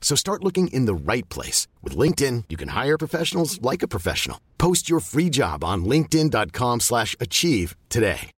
[0.00, 1.68] So start looking in the right place.
[1.82, 4.40] With LinkedIn, you can hire professionals like a professional.
[4.58, 8.30] Post your free job on linkedin.com slash achieve today.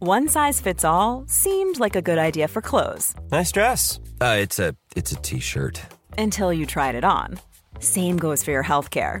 [0.00, 3.98] One size fits all seemed like a good idea for clothes Nice dress.
[4.20, 5.80] Uh, it's a it's a t-shirt.
[6.16, 7.38] until you tried it on.
[7.80, 9.20] Same goes for your healthcare.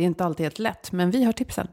[0.00, 1.66] Det är inte alltid helt lätt, men vi har tipsen.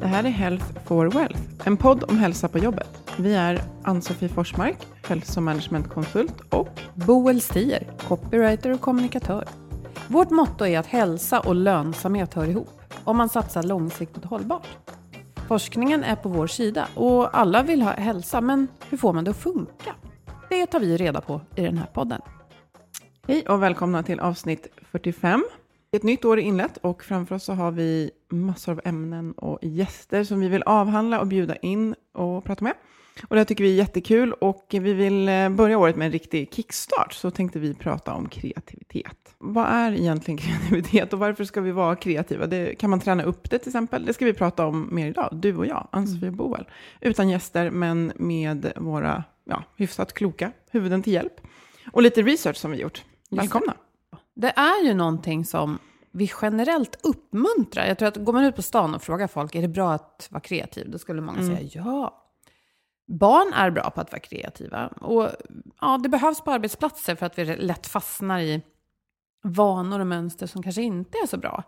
[0.00, 2.88] Det här är Health for Wealth, en podd om hälsa på jobbet.
[3.18, 4.78] Vi är Ann-Sofie Forsmark,
[5.08, 9.63] hälsomanagementkonsult och Boel Stier, copywriter och kommunikatör.
[10.08, 14.66] Vårt motto är att hälsa och lönsamhet hör ihop om man satsar långsiktigt hållbart.
[15.48, 19.30] Forskningen är på vår sida och alla vill ha hälsa, men hur får man det
[19.30, 19.94] att funka?
[20.48, 22.20] Det tar vi reda på i den här podden.
[23.26, 25.44] hej och välkomna till avsnitt 45.
[25.92, 29.58] Ett nytt år är inlett och framför oss så har vi massor av ämnen och
[29.62, 32.74] gäster som vi vill avhandla och bjuda in och prata med.
[33.28, 36.12] Och det här tycker vi är jättekul och vi vill eh, börja året med en
[36.12, 37.12] riktig kickstart.
[37.12, 39.23] Så tänkte vi prata om kreativitet.
[39.38, 42.46] Vad är egentligen kreativitet och varför ska vi vara kreativa?
[42.46, 44.06] Det, kan man träna upp det till exempel?
[44.06, 46.68] Det ska vi prata om mer idag, du och jag, Ann-Sofie Boel.
[47.00, 51.40] Utan gäster men med våra ja, hyfsat kloka huvuden till hjälp.
[51.92, 53.04] Och lite research som vi gjort.
[53.30, 53.74] Välkomna!
[54.34, 55.78] Det är ju någonting som
[56.12, 57.86] vi generellt uppmuntrar.
[57.86, 60.28] Jag tror att går man ut på stan och frågar folk, är det bra att
[60.30, 60.90] vara kreativ?
[60.90, 62.20] Då skulle många säga ja.
[63.06, 64.86] Barn är bra på att vara kreativa.
[64.86, 65.30] Och
[65.80, 68.62] ja, det behövs på arbetsplatser för att vi lätt fastnar i
[69.44, 71.62] vanor och mönster som kanske inte är så bra.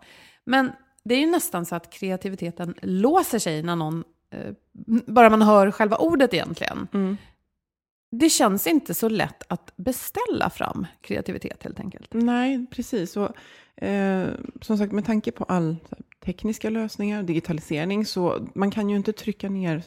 [0.45, 0.71] Men
[1.03, 4.53] det är ju nästan så att kreativiteten låser sig när någon, eh,
[5.07, 6.87] bara man hör själva ordet egentligen.
[8.11, 12.13] Det känns inte så lätt att beställa fram kreativitet helt enkelt.
[12.13, 13.17] Nej, precis.
[13.17, 14.29] Och, eh,
[14.61, 19.13] som sagt, med tanke på all här, tekniska lösningar, digitalisering, så man kan ju inte
[19.13, 19.83] trycka ner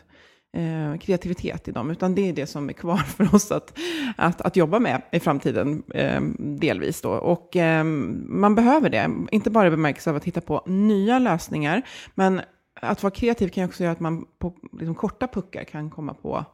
[0.53, 3.79] eh, kreativitet i dem, utan det är det som är kvar för oss att,
[4.17, 7.01] att, att jobba med i framtiden, eh, delvis.
[7.01, 7.11] Då.
[7.11, 11.83] Och eh, man behöver det, inte bara i bemärkelse av att hitta på nya lösningar,
[12.15, 12.41] men
[12.83, 16.45] att vara kreativ kan också göra att man på liksom, korta puckar kan komma på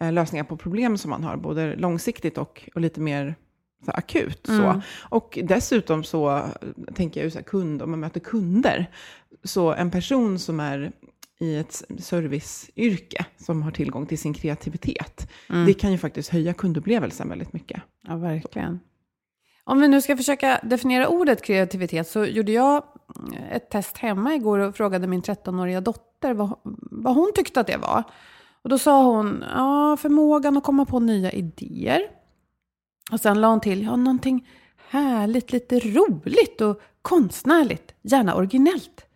[0.00, 3.34] eh, lösningar på problem som man har, både långsiktigt och, och lite mer
[3.84, 4.46] så akut.
[4.46, 4.82] Så.
[5.08, 6.42] Och dessutom så
[6.94, 8.90] tänker jag ju så här, kund, om man möter kunder,
[9.44, 10.92] så en person som är
[11.40, 15.30] i ett serviceyrke som har tillgång till sin kreativitet,
[15.66, 17.82] det kan ju faktiskt höja kundupplevelsen väldigt mycket.
[18.06, 18.80] Ja, verkligen.
[19.64, 22.84] Om vi nu ska försöka definiera ordet kreativitet så gjorde jag
[23.50, 26.58] ett test hemma igår och frågade min 13-åriga dotter vad,
[26.90, 28.02] vad hon tyckte att det var.
[28.62, 32.00] Och då sa hon, ja, förmågan att komma på nya idéer.
[33.12, 34.48] Och sen la hon till, ja, någonting
[34.88, 39.06] härligt, lite roligt och konstnärligt, gärna originellt.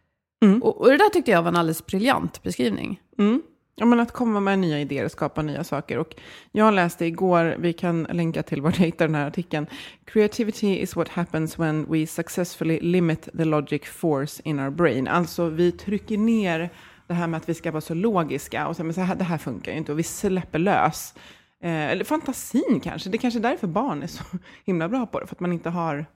[0.62, 3.00] Och, och det där tyckte jag var en alldeles briljant beskrivning.
[3.18, 3.42] Mm.
[3.76, 5.98] Ja, men att komma med nya idéer och skapa nya saker.
[5.98, 6.14] Och
[6.52, 9.66] jag läste igår, vi kan länka till var jag hittar den här artikeln.
[10.04, 15.08] Creativity is what happens when we successfully limit the logic force in our brain.
[15.08, 16.70] Alltså vi trycker ner
[17.06, 19.24] det här med att vi ska vara så logiska och säga, men så här, det
[19.24, 21.14] här funkar ju inte och vi släpper lös.
[21.62, 24.24] Eh, eller fantasin kanske, det är kanske är därför barn är så
[24.64, 26.06] himla bra på det, för att man inte har,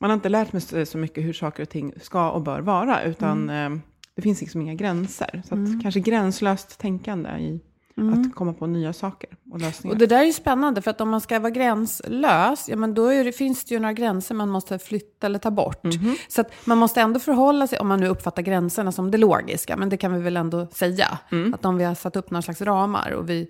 [0.00, 3.02] man har inte lärt sig så mycket hur saker och ting ska och bör vara,
[3.02, 3.70] utan eh,
[4.14, 5.42] det finns liksom inga gränser.
[5.48, 7.60] Så att kanske gränslöst tänkande i
[8.00, 9.94] att komma på nya saker och lösningar.
[9.94, 12.94] Och det där är ju spännande, för att om man ska vara gränslös, ja men
[12.94, 15.82] då det, finns det ju några gränser man måste flytta eller ta bort.
[16.28, 19.76] Så att man måste ändå förhålla sig, om man nu uppfattar gränserna som det logiska,
[19.76, 21.18] men det kan vi väl ändå säga,
[21.54, 23.48] att om vi har satt upp några slags ramar och vi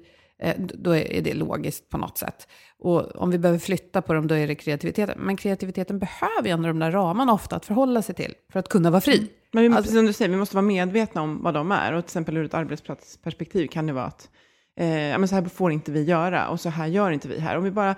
[0.58, 2.48] då är det logiskt på något sätt.
[2.78, 5.18] Och om vi behöver flytta på dem, då är det kreativiteten.
[5.20, 8.68] Men kreativiteten behöver ju ändå de där ramarna ofta att förhålla sig till för att
[8.68, 9.30] kunna vara fri.
[9.52, 11.92] Men vi, Alltså- precis som du säger, vi måste vara medvetna om vad de är.
[11.92, 14.30] Och till exempel ur ett arbetsplatsperspektiv kan det vara att
[14.76, 14.86] eh,
[15.18, 17.56] men så här får inte vi göra och så här gör inte vi här.
[17.56, 17.94] Om vi bara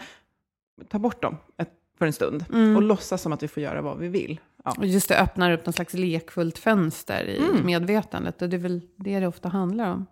[0.88, 2.76] tar bort dem ett, för en stund Mm.
[2.76, 4.40] och låtsas som att vi får göra vad vi vill.
[4.64, 4.74] Ja.
[4.78, 7.66] Och just det öppnar upp någon slags lekfullt fönster i Mm.
[7.66, 8.42] medvetandet.
[8.42, 10.06] Och det är väl det det ofta handlar om.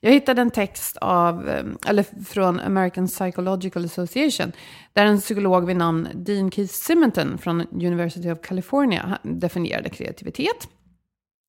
[0.00, 4.52] Jag hittade en text av, eh, eller från American Psychological Association,
[4.92, 10.68] där en psykolog vid namn Dean Keith Simonton från University of California definierade kreativitet.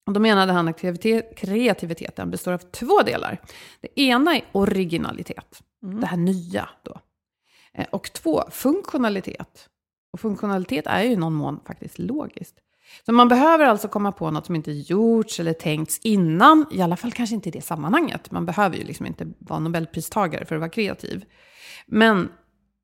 [0.07, 3.41] Och då menade han att kreativitet, kreativiteten består av två delar.
[3.81, 6.99] Det ena är originalitet, det här nya då.
[7.73, 9.69] Eh, Och två, funktionalitet.
[10.13, 12.55] Och funktionalitet är ju i någon mån faktiskt logiskt.
[13.05, 16.97] Så man behöver alltså komma på något som inte gjorts eller tänkts innan, i alla
[16.97, 18.31] fall kanske inte i det sammanhanget.
[18.31, 21.25] Man behöver ju liksom inte vara nobelpristagare för att vara kreativ.
[21.87, 22.29] Men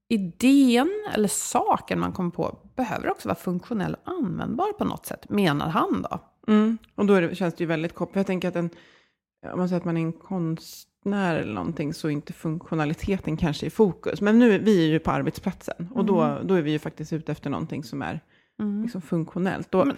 [0.10, 5.30] idén eller saken man kommer på behöver också vara funktionell och användbar på något sätt,
[5.30, 6.20] menar han då.
[6.48, 6.78] Mm.
[6.96, 8.16] Och då det, känns det ju väldigt kopplat.
[8.16, 8.70] Jag tänker att en,
[9.54, 13.66] om man säger att man är en konstnär eller någonting så är inte funktionaliteten kanske
[13.66, 14.22] i fokus.
[14.22, 17.32] Men nu, vi är ju på arbetsplatsen och då, då är vi ju faktiskt ute
[17.32, 18.22] efter någonting som är
[18.58, 19.72] liksom funktionellt.
[19.72, 19.98] Då, Men,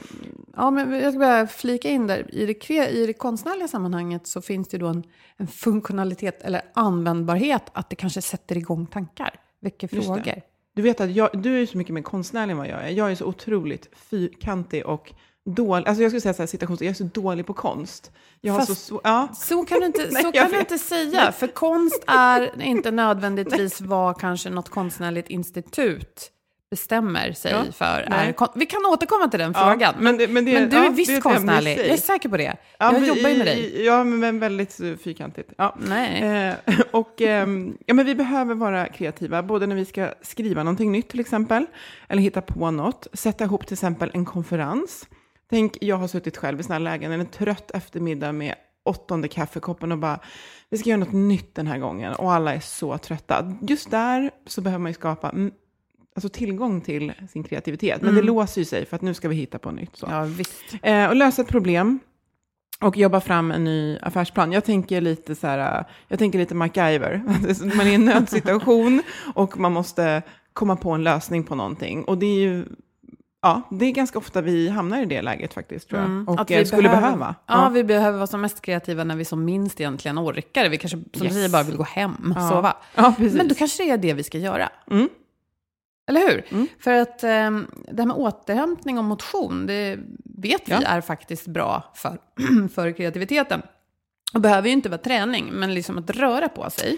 [0.56, 2.36] ja, men jag ska bara flika in där.
[2.36, 5.04] I det, I det konstnärliga sammanhanget så finns det då en,
[5.38, 10.42] en funktionalitet eller användbarhet att det kanske sätter igång tankar, väcker frågor.
[10.74, 12.90] Du vet att jag, du är så mycket mer konstnärlig än vad jag är.
[12.90, 15.14] Jag är så otroligt fyrkantig och
[15.46, 15.88] dålig.
[15.88, 18.12] Alltså jag skulle säga så här, citations, jag är så dålig på konst.
[18.42, 19.28] Jag har så, så, ja.
[19.34, 23.82] Så kan du inte, Nej, så kan du inte säga, för konst är inte nödvändigtvis
[23.82, 26.32] vad kanske något konstnärligt institut
[26.70, 28.08] bestämmer sig Ja, för.
[28.10, 28.36] nej.
[28.40, 29.96] Är, vi kan återkomma till den Ja, frågan.
[30.00, 32.38] men det- men det- du ja, är det visst är konstnärlig, jag är säker på
[32.38, 32.58] det.
[32.80, 33.86] Ja, jag jobbar ju med dig.
[33.86, 35.54] Ja, men väldigt eh, fyrkantigt.
[35.58, 35.76] Ja.
[35.80, 36.22] Nej.
[36.68, 40.92] Eh, och, ehm, ja, men vi behöver vara kreativa, både när vi ska skriva någonting
[40.92, 41.66] nytt till exempel,
[42.10, 45.08] eller hitta på något, sätta ihop till exempel en konferens.
[45.50, 48.56] Tänk, jag har suttit själv i sådana lägen, en trött eftermiddag med
[48.86, 50.20] åttonde kaffekoppen och bara,
[50.70, 53.54] vi ska göra något nytt den här gången och alla är så trötta.
[53.62, 55.32] Just där så behöver man ju skapa
[56.18, 59.36] alltså tillgång till sin kreativitet, men det låser ju sig för att nu ska vi
[59.36, 59.96] hitta på nytt.
[59.96, 60.08] Så.
[60.12, 60.64] Ja, visst.
[60.82, 62.00] Eh, och lösa ett problem
[62.82, 64.52] och jobba fram en ny affärsplan.
[64.52, 67.22] Jag tänker lite så här, eh, jag tänker lite MacGyver.
[67.78, 69.02] Man är i en nödsituation
[69.34, 70.22] och man måste
[70.54, 72.04] komma på en lösning på någonting.
[72.04, 72.66] Och det är ju,
[73.42, 76.10] ja, det är ganska ofta vi hamnar i det läget faktiskt tror jag.
[76.10, 76.28] Mm.
[76.28, 77.36] Och Att eh, vi skulle behöva.
[77.48, 80.70] Ja, vi behöver vara som mest kreativa när vi som minst egentligen orkar.
[80.70, 81.34] Vi kanske, som Yes.
[81.34, 82.50] du säger, bara vill gå hem och Ja.
[82.50, 82.78] sova.
[82.96, 83.14] ja.
[83.18, 84.70] Men då kanske det är det vi ska göra.
[84.92, 85.10] Mm.
[86.08, 86.44] Eller hur?
[86.50, 86.68] Mm.
[86.80, 90.82] För att ehm, det här med återhämtning och motion, det vet vi Ja.
[90.82, 92.18] är faktiskt bra för,
[92.74, 93.62] för kreativiteten.
[94.34, 96.98] Och behöver ju inte vara träning, men liksom att röra på sig.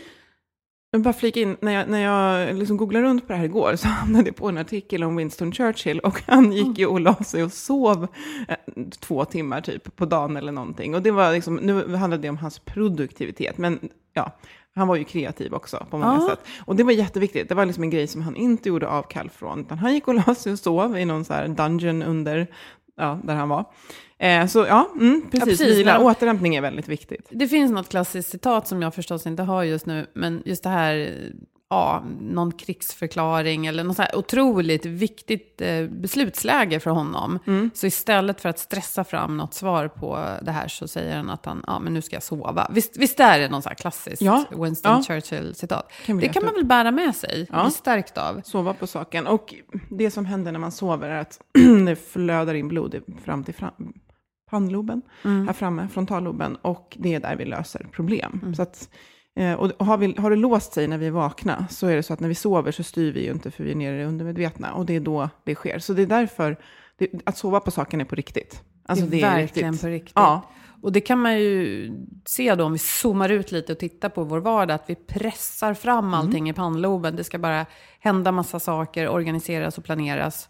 [0.92, 3.76] Jag bara flika in, när jag, när jag liksom googlade runt på det här igår
[3.76, 7.16] så hamnade jag på en artikel om Winston Churchill och han gick ju och la
[7.16, 8.08] sig och sov
[8.48, 8.56] eh,
[9.00, 10.96] två timmar typ på dagen eller någonting.
[10.96, 13.80] Och det var liksom, nu handlade det om hans produktivitet, men
[14.14, 14.38] ja,
[14.80, 16.30] han var ju kreativ också på många Ja.
[16.30, 16.40] sätt.
[16.66, 19.60] Och det var jätteviktigt, det var liksom en grej som han inte gjorde avkall från,
[19.60, 22.48] utan han gick och la sig och sov i någon så här dungeon under,
[22.98, 23.66] ja, där han var.
[24.18, 27.28] Eh, så ja, mm, precis, precis, vila, återhämtning är väldigt viktigt.
[27.30, 30.70] Det finns något klassiskt citat som jag förstås inte har just nu, men just det
[30.70, 31.14] här,
[31.70, 37.40] ja, någon krigsförklaring eller något så här otroligt viktigt eh, beslutsläge för honom.
[37.74, 41.46] Så istället för att stressa fram något svar på det här så säger han att
[41.46, 42.68] han, ja men nu ska jag sova.
[42.74, 44.46] Visst, visst är det någon så här klassiskt Ja.
[44.58, 45.02] Winston Ja.
[45.04, 45.92] Churchill-citat?
[46.22, 47.64] Det kan man väl bära med sig, Ja.
[47.64, 48.42] bli stärkt av.
[48.46, 49.28] sova på saken.
[49.28, 49.54] Och
[49.90, 51.40] det som händer när man sover är att
[51.86, 52.96] det flödar in blod
[53.26, 53.94] fram till fram,
[54.50, 58.54] pannloben, här framme, frontalloben, och det är där vi löser problem.
[58.56, 58.90] Så att,
[59.40, 62.14] och har, vi, har det låst sig när vi är vakna så är det så
[62.14, 64.06] att när vi sover så styr vi ju inte för vi är nere i det
[64.06, 65.80] undermedvetna och det är då det sker.
[65.80, 66.58] Så det är därför,
[66.98, 68.64] det, att sova på saken är på riktigt.
[68.86, 69.82] Alltså det är verkligen riktigt.
[69.82, 70.14] på riktigt.
[70.16, 70.42] Ja,
[70.82, 71.92] Och det kan man ju
[72.26, 75.74] se då om vi zoomar ut lite och tittar på vår vardag, att vi pressar
[75.74, 77.16] fram allting i pannloben.
[77.16, 77.66] Det ska bara
[78.00, 80.50] hända massa saker, organiseras och planeras.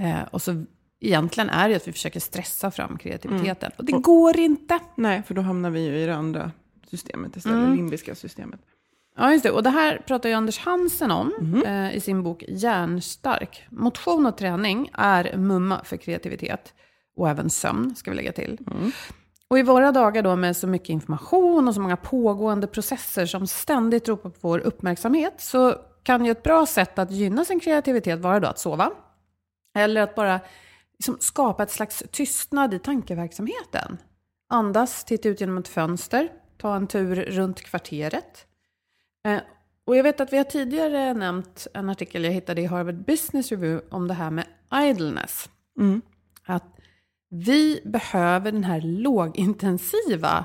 [0.00, 0.64] Eh, och så
[1.00, 3.72] egentligen är det att vi försöker stressa fram kreativiteten.
[3.78, 4.78] Och det går inte.
[4.94, 6.50] nej, för då hamnar vi ju i det andra
[6.90, 8.60] systemet istället, det limbiska systemet.
[9.16, 9.50] Ja, just det.
[9.50, 13.66] Och det här pratar ju Anders Hansen om eh, i sin bok Hjärnstark.
[13.70, 16.74] Motion och träning är mumma för kreativitet.
[17.16, 18.58] Och även sömn, ska vi lägga till.
[19.48, 23.46] Och i våra dagar då med så mycket information och så många pågående processer som
[23.46, 28.20] ständigt ropar på vår uppmärksamhet så kan ju ett bra sätt att gynna sin kreativitet
[28.20, 28.90] vara då att sova.
[29.76, 30.40] Eller att bara
[30.98, 33.96] liksom skapa ett slags tystnad i tankeverksamheten.
[34.48, 36.28] Andas, titta ut genom ett fönster,
[36.58, 38.46] ta en tur runt kvarteret.
[39.24, 39.40] Eh,
[39.84, 43.50] och jag vet att vi har tidigare nämnt en artikel jag hittade i Harvard Business
[43.50, 45.50] Review om det här med idleness.
[45.78, 46.02] Mm.
[46.44, 46.76] Att
[47.30, 50.44] vi behöver den här lågintensiva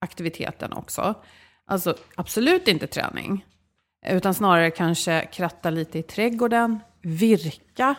[0.00, 1.14] aktiviteten också.
[1.64, 3.46] Alltså absolut inte träning,
[4.06, 7.94] utan snarare kanske kratta lite i trädgården, virka,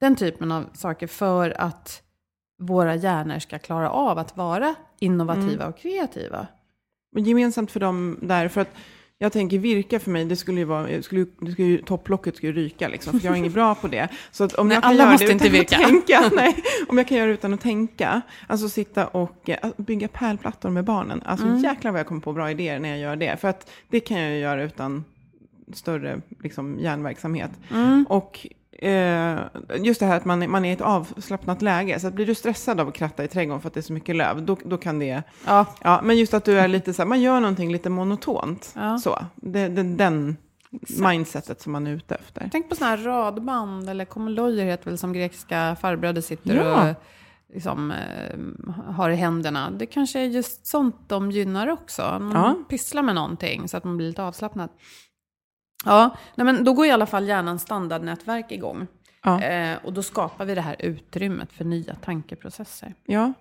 [0.00, 2.02] den typen av saker för att
[2.58, 6.46] våra hjärnor ska klara av att vara innovativa och kreativa.
[7.14, 8.74] Men gemensamt för dem där, för att
[9.18, 12.52] jag tänker virka för mig, det skulle ju vara, skulle, det skulle ju, topplocket skulle
[12.52, 14.08] ryka liksom, för jag är inget bra på det.
[14.32, 15.76] Så att om Nej, jag kan göra måste det inte utan virka.
[15.76, 16.56] att tänka, nej,
[16.88, 20.84] om jag kan göra det utan att tänka, alltså sitta och eh, bygga pärlplattor med
[20.84, 21.58] barnen, alltså Mm.
[21.62, 24.20] jäklar vad jag kommer på bra idéer när jag gör det, för att det kan
[24.20, 25.04] jag ju göra utan
[25.72, 27.50] större liksom, hjärnverksamhet.
[27.70, 28.06] Mm.
[28.08, 28.46] Och
[29.84, 32.26] just det här att man, är- man är i ett avslappnat läge, så att blir
[32.26, 34.56] du stressad av att kratta i trädgården för att det är så mycket löv, då,
[34.64, 37.40] då kan det Ja, Ja, men just att du är lite så här, man gör
[37.40, 38.72] någonting lite monotont.
[38.76, 38.98] Ja.
[38.98, 40.36] Så, det, det, den
[41.00, 42.48] mindsetet som man är ute efter.
[42.52, 46.90] tänk på sådana här radband, eller komolojer heter väl som grekiska farbröder sitter Ja.
[46.90, 46.94] och
[47.54, 49.70] liksom, eh, har i händerna.
[49.70, 52.02] Det kanske är just sånt de gynnar också.
[52.20, 52.54] Man Ja.
[52.68, 54.68] pysslar med någonting så att man blir lite avslappnad.
[55.84, 58.86] Ja, nej men då går i alla fall hjärnans standardnätverk igång.
[59.22, 59.42] Ja.
[59.42, 62.94] Eh, och då skapar vi det här utrymmet för nya tankeprocesser.
[63.06, 63.32] Ja,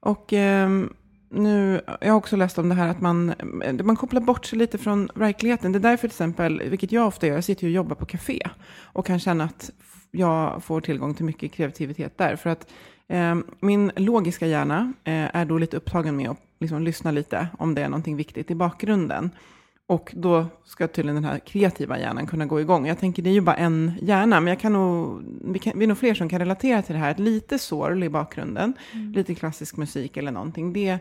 [0.00, 0.92] och ehm,
[1.30, 3.34] nu, jag har också läst om det här att man,
[3.82, 5.72] man kopplar bort sig lite från verkligheten.
[5.72, 8.06] Det är därför till exempel, vilket jag ofta gör, jag sitter ju och jobbar på
[8.06, 8.42] café
[8.80, 9.70] och kan känna att
[10.10, 12.36] jag får tillgång till mycket kreativitet där.
[12.36, 12.70] För att
[13.08, 17.74] ehm, min logiska hjärna eh, är då lite upptagen med att liksom lyssna lite om
[17.74, 19.30] det är någonting viktigt i bakgrunden.
[19.88, 22.86] Och då ska tydligen den här kreativa hjärnan kunna gå igång.
[22.86, 25.84] Jag tänker det är ju bara en hjärna, men jag kan nog, vi, kan, vi
[25.84, 27.10] är nog fler som kan relatera till det här.
[27.10, 28.74] Ett lite sorl i bakgrunden,
[29.14, 30.72] lite klassisk musik eller någonting.
[30.72, 30.98] Det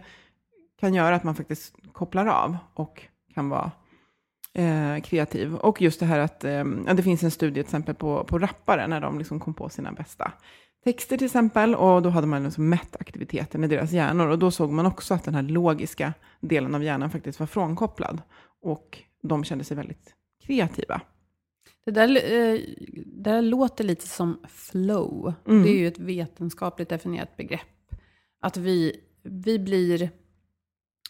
[0.79, 3.01] kan göra att man faktiskt kopplar av och
[3.33, 3.71] kan vara
[4.53, 5.55] eh, kreativ.
[5.55, 6.63] Och just det här att eh,
[6.93, 9.91] det finns en studie till exempel på, på rappare när de liksom kom på sina
[9.91, 10.31] bästa
[10.83, 11.75] texter till exempel.
[11.75, 14.27] Och då hade man liksom mätt aktiviteten i deras hjärnor.
[14.27, 18.21] Och då såg man också att den här logiska delen av hjärnan faktiskt var frånkopplad.
[18.61, 21.01] Och de kände sig väldigt kreativa.
[21.85, 22.59] Det där, eh,
[23.05, 25.33] det där låter lite som flow.
[25.47, 25.63] Mm.
[25.63, 27.61] Det är ju ett vetenskapligt definierat begrepp.
[28.41, 30.09] Att vi, vi blir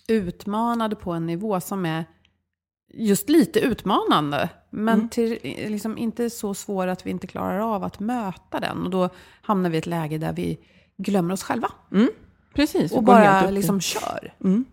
[0.08, 2.06] utmanade på en nivå som är
[2.94, 4.50] just lite utmanande.
[4.70, 5.10] Men Mm.
[5.10, 5.39] till,
[5.70, 8.84] liksom inte så svår att vi inte klarar av att möta den.
[8.84, 9.10] Och då
[9.42, 10.60] hamnar vi i ett läge där vi
[10.98, 11.72] glömmer oss själva.
[12.54, 12.92] Precis.
[12.92, 14.34] Och bara liksom kör.
[14.44, 14.66] Mm.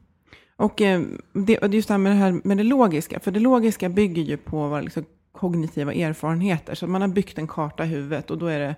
[0.65, 1.03] Och eh,
[1.33, 4.37] det, just det här med det här med det logiska, för det logiska bygger ju
[4.37, 6.75] på våra liksom, kognitiva erfarenheter.
[6.75, 8.77] Så man har byggt en karta i huvudet och då är det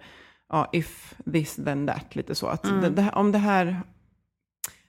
[0.49, 2.47] ja, if this then that, lite så.
[2.47, 3.81] Att det, det, om det här,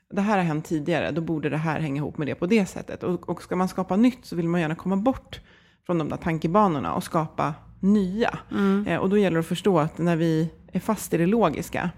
[0.09, 2.65] det här har hänt tidigare, då borde det här hänga ihop med det på det
[2.65, 3.03] sättet.
[3.03, 5.41] Och, och ska man skapa nytt så vill man gärna komma bort
[5.85, 8.39] från de där tankebanorna och skapa nya.
[8.87, 11.89] Eh, och då gäller det att förstå att när vi är fast i det logiska,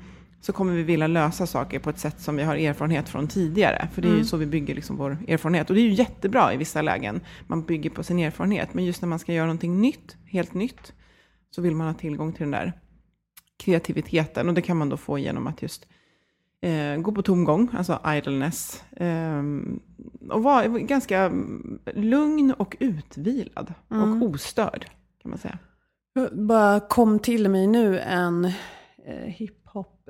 [0.41, 3.87] så kommer vi vilja lösa saker på ett sätt som vi har erfarenhet från tidigare.
[3.93, 5.69] För det är ju så vi bygger liksom vår erfarenhet.
[5.69, 7.21] Och det är ju jättebra i vissa lägen.
[7.47, 8.73] Man bygger på sin erfarenhet.
[8.73, 10.93] Men just när man ska göra någonting nytt, helt nytt,
[11.51, 12.73] så vill man ha tillgång till den där
[13.57, 14.47] kreativiteten.
[14.47, 15.87] Och det kan man då få genom att just
[16.61, 18.83] eh, gå på tomgång, alltså idleness.
[18.91, 19.43] Eh,
[20.29, 23.73] och vara ganska mm, lugn och utvilad.
[23.87, 24.85] Och ostörd,
[25.21, 25.57] kan man säga.
[26.31, 28.45] bara kom till mig nu en
[29.05, 29.27] eh,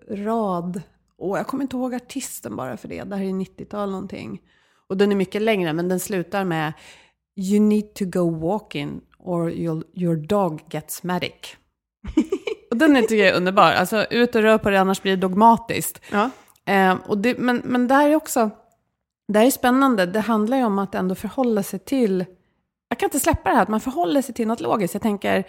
[0.07, 0.81] hiphop-rad.
[1.17, 3.03] Och jag kommer inte ihåg artisten bara för det.
[3.03, 4.41] Det här är 90-tal någonting.
[4.87, 6.73] Och den är mycket längre, men den slutar med
[7.35, 11.55] You need to go walking or your, dog gets medic.
[12.71, 13.71] och den är, tycker jag är underbar.
[13.71, 16.01] Alltså ut och rör på det, annars blir det dogmatiskt.
[16.11, 16.29] Ja.
[16.65, 18.49] Eh, och det, men, men det här är också,
[19.27, 20.05] det här är spännande.
[20.05, 22.25] Det handlar ju om att ändå förhålla sig till,
[22.89, 24.93] jag kan inte släppa det här, att man förhåller sig till något logiskt.
[24.93, 25.43] Jag tänker,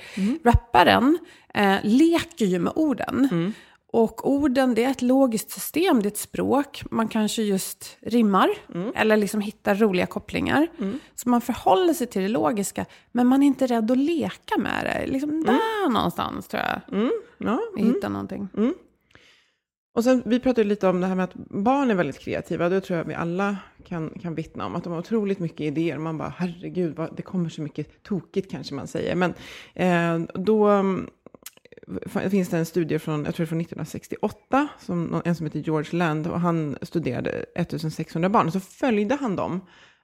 [0.44, 1.18] rapparen
[1.54, 3.28] eh, leker ju med orden.
[3.92, 6.82] Och orden, det är ett logiskt system, det är ett språk.
[6.90, 8.48] Man kanske just rimmar,
[8.94, 10.68] eller liksom hittar roliga kopplingar.
[11.14, 14.84] Så man förhåller sig till det logiska, men man är inte rädd att leka med
[14.84, 15.12] det.
[15.12, 16.80] Liksom där någonstans tror jag
[17.38, 18.48] Ja, vi hittar någonting.
[19.94, 22.68] Och sen, vi pratade lite om det här med att barn är väldigt kreativa.
[22.68, 24.76] Det tror jag vi alla kan, kan vittna om.
[24.76, 25.98] Att de har otroligt mycket idéer.
[25.98, 29.14] Man bara, herregud, vad, det kommer så mycket tokigt kanske man säger.
[29.14, 29.34] Men
[29.74, 31.10] eh, då mm,
[32.30, 36.26] finns det en studie från, jag tror från 1968, som, en som heter George Land,
[36.26, 39.60] och han studerade 1600 barn, så följde han dem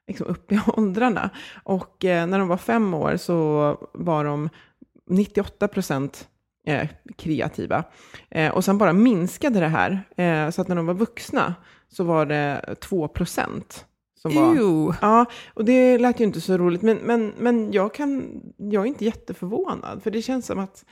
[0.07, 1.31] liksom upp i åldrarna.
[1.65, 4.49] Och eh, när de var fem år så var de
[5.11, 6.29] 98 procent
[6.67, 7.85] eh, kreativa.
[8.31, 11.55] Eh, och sen bara minskade det här, eh, så att när de var vuxna
[11.89, 13.87] så var det 2 procent.
[14.35, 14.97] Var.
[15.03, 16.83] Ja, och det lät ju inte så roligt.
[16.83, 20.03] Men, men, men jag, kan, jag är inte jätteförvånad.
[20.03, 20.85] För det känns som att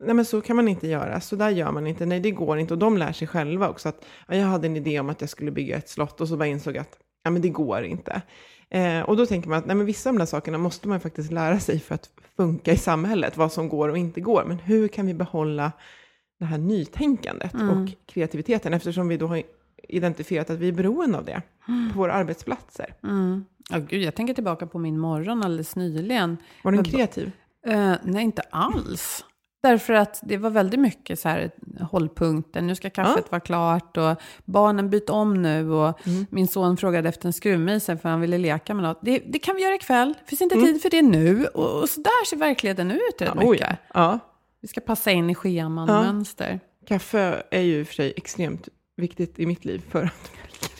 [0.00, 1.20] nej men så kan man inte göra.
[1.20, 2.06] Så där gör man inte.
[2.06, 2.74] Nej, det går inte.
[2.74, 3.88] Och de lär sig själva också.
[3.88, 6.36] Att, ja, jag hade en idé om att jag skulle bygga ett slott och så
[6.36, 8.22] bara insåg att ja, men det går inte.
[8.70, 11.00] Eh, och då tänker man att nej, men vissa av de där sakerna måste man
[11.00, 13.36] faktiskt lära sig för att funka i samhället.
[13.36, 14.44] Vad som går och inte går.
[14.46, 15.72] Men hur kan vi behålla
[16.38, 19.42] det här nytänkandet och kreativiteten eftersom vi då har
[19.88, 21.42] identifierat att vi är beroende av det
[21.92, 22.94] på våra arbetsplatser.
[23.02, 23.44] Mm.
[23.70, 26.36] Ja, gud, jag tänker tillbaka på min morgon alldeles nyligen.
[26.64, 27.30] Var den kreativ?
[27.66, 29.24] Eh, nej, inte alls.
[29.62, 31.50] Därför att det var väldigt mycket så här
[31.90, 32.60] hållpunkter.
[32.62, 35.70] Nu ska kaffet vara klart och barnen byter om nu.
[35.70, 36.26] Och Mm.
[36.30, 38.98] min son frågade efter en skruvmejsel för han ville leka med något.
[39.02, 40.14] Det, det kan vi göra ikväll.
[40.24, 40.66] Det finns inte Mm.
[40.66, 41.46] tid för det nu.
[41.46, 43.78] Och, och så där ser verkligheten ut rätt oj, mycket.
[43.94, 44.18] ja.
[44.60, 46.02] Vi ska passa in i scheman och Ja.
[46.02, 46.60] mönster.
[46.86, 50.30] Kaffe är ju för sig extremt viktigt i mitt liv för att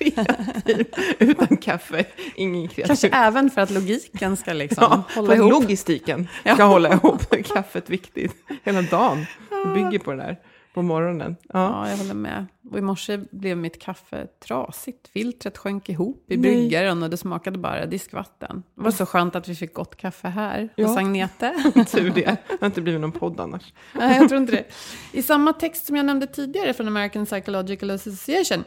[0.04, 0.86] kreativ.
[1.18, 2.04] Utan kaffe,
[2.34, 2.86] ingen kreativ.
[2.86, 5.50] Kanske även för att logiken ska liksom ja, hålla ihop.
[5.52, 7.30] logistiken ska hålla ihop.
[7.54, 9.26] Kaffet viktigt hela dagen.
[9.64, 10.36] Det bygger på det där
[10.74, 11.36] på morgonen.
[11.48, 11.84] Ja.
[11.84, 12.46] Ja, jag håller med.
[12.70, 15.08] Och i morse blev mitt kaffe trasigt.
[15.08, 18.62] Filtret sjönk ihop i bryggaren och det smakade bara diskvatten.
[18.76, 20.86] Det var så skönt att vi fick gott kaffe här Ja.
[20.86, 21.54] hos Agnete.
[21.92, 22.20] Tur det.
[22.48, 23.72] Det har inte blivit någon podd annars.
[23.94, 24.64] Nej, jag tror inte det.
[25.12, 28.64] I samma text som jag nämnde tidigare från American Psychological Association,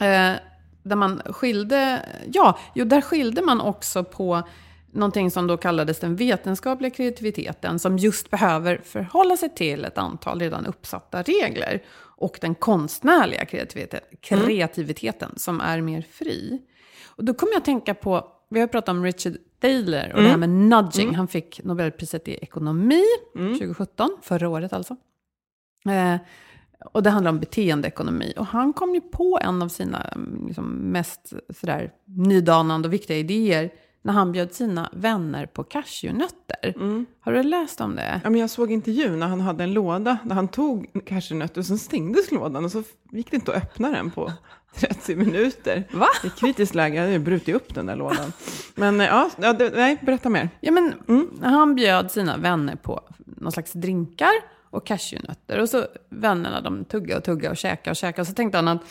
[0.00, 0.32] eh,
[0.82, 4.42] där man skilde, ja, jo, där skilde man också på
[4.92, 10.40] någonting som då kallades den vetenskapliga kreativiteten, som just behöver förhålla sig till ett antal
[10.40, 11.82] redan uppsatta regler,
[12.18, 16.62] och den konstnärliga kreativiteten, kreativiteten som är mer fri.
[17.06, 20.28] Och då kommer jag att tänka på, vi har pratat om Richard Thaler och det
[20.28, 21.14] här med nudging.
[21.14, 23.02] Han fick Nobelpriset i ekonomi
[23.58, 24.96] 2017, förra året alltså.
[25.88, 26.16] Eh,
[26.84, 28.32] och det handlar om beteendeekonomi.
[28.36, 33.16] Och han kom ju på en av sina mm, liksom, mest sådär, nydanande och viktiga
[33.16, 33.70] idéer
[34.02, 36.74] när han bjöd sina vänner på cashewnötter.
[37.20, 38.20] Har du läst om det?
[38.24, 41.66] Ja, men jag såg intervjun när han hade en låda där han tog cashewnötter och
[41.66, 44.32] sen stängdes lådan och så gick det inte att öppna den på
[44.74, 45.84] 30 minuter.
[45.92, 46.06] Va?
[46.24, 48.32] I kritiskt läge, jag hade ju brutit upp den där lådan.
[48.74, 50.48] Men ja, ja det, nej, berätta mer.
[50.60, 50.94] Ja, men
[51.42, 54.32] Han bjöd sina vänner på någon slags drinkar
[54.76, 55.60] och cashewnötter.
[55.60, 58.20] Och så vännerna de tuggade och tuggade och käkade och käkade.
[58.20, 58.82] Och så tänkte han att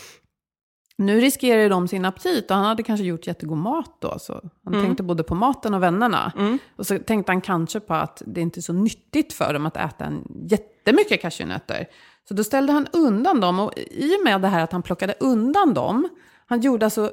[0.97, 2.51] nu riskerar ju de sin aptit.
[2.51, 4.19] Och han hade kanske gjort jättegod mat då.
[4.19, 6.31] Så han tänkte både på maten och vännerna.
[6.75, 9.77] Och så tänkte han kanske på att det inte är så nyttigt för dem att
[9.77, 11.87] äta en jättemycket cashewnötter.
[12.27, 13.59] Så då ställde han undan dem.
[13.59, 16.09] Och i och med det här att han plockade undan dem.
[16.47, 17.11] Han gjorde alltså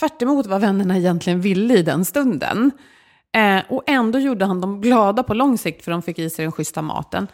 [0.00, 2.70] tvärt emot vad vännerna egentligen ville i den stunden.
[3.32, 6.44] Eh, och ändå gjorde han dem glada på lång sikt för de fick i sig
[6.44, 7.28] den schyssta maten.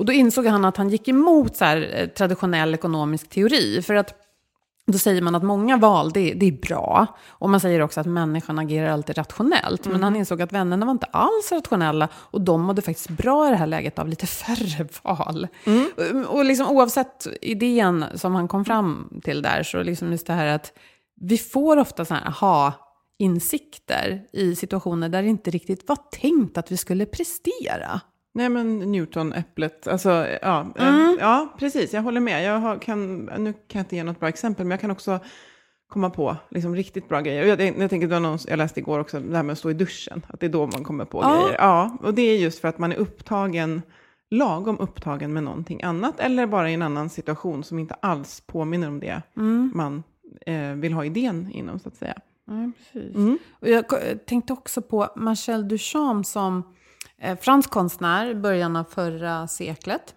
[0.00, 3.82] Och då insåg han att han gick emot så här, eh, traditionell ekonomisk teori.
[3.82, 4.14] För att
[4.86, 7.06] då säger man att många val, det, det är bra.
[7.28, 9.86] Och man säger också att människan agerar alltid rationellt.
[9.86, 12.08] Men han insåg att vännerna var inte alls rationella.
[12.14, 15.48] Och de mådde faktiskt bra i det här läget av lite färre val.
[15.96, 20.32] Och, och liksom, oavsett idén som han kom fram till där, så liksom just det
[20.32, 20.72] här att
[21.20, 26.72] vi får ofta så här aha-insikter i situationer där det inte riktigt var tänkt att
[26.72, 28.00] vi skulle prestera.
[28.32, 30.10] Nej men Newton-äpplet, alltså
[30.42, 31.16] ja, eh, Mm.
[31.20, 32.44] ja precis, jag håller med.
[32.44, 35.18] Jag har, kan, nu kan jag inte ge något bra exempel, men jag kan också
[35.88, 37.42] komma på liksom, riktigt bra grejer.
[37.42, 39.58] Och jag, jag tänker, det var någon, jag läste igår också, det här med att
[39.58, 41.34] stå i duschen, att det är då man kommer på Ja.
[41.34, 41.56] grejer.
[41.58, 43.82] Ja, och det är just för att man är upptagen,
[44.30, 48.88] lagom upptagen med någonting annat, eller bara i en annan situation som inte alls påminner
[48.88, 49.72] om det Mm.
[49.74, 50.02] man
[50.46, 52.14] eh, vill ha idén inom, så att säga.
[52.46, 53.16] Ja, precis.
[53.60, 53.84] Och jag
[54.26, 56.62] tänkte också på Marcel Duchamp som
[57.40, 60.14] fransk konstnär i början av förra seklet.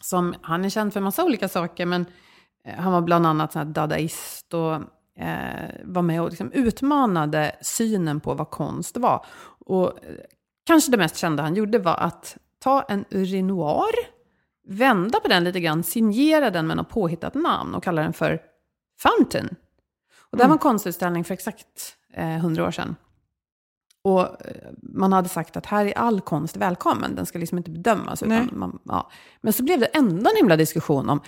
[0.00, 2.06] Som, han är känd för massa olika saker, men
[2.64, 4.74] eh, han var bland annat så dadaist och
[5.22, 9.24] eh, var med och liksom utmanade synen på vad konst var.
[9.66, 10.14] Och eh,
[10.66, 13.94] kanske det mest kända han gjorde var att ta en urinoir,
[14.68, 18.40] vända på den lite grann, signera den med något påhittat namn och kalla den för
[18.98, 19.48] Fountain.
[20.30, 22.96] Och det här var en konstutställning för exakt eh, 100 år sedan.
[24.06, 27.70] Och eh, man hade sagt att här är all konst välkommen, den ska liksom inte
[27.70, 28.22] bedömas.
[28.22, 29.10] Utan man, ja.
[29.40, 31.20] Men så blev det ändå en himla diskussion om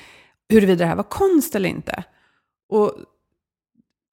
[0.49, 2.05] huruvida det här var konst eller inte.
[2.69, 2.93] Och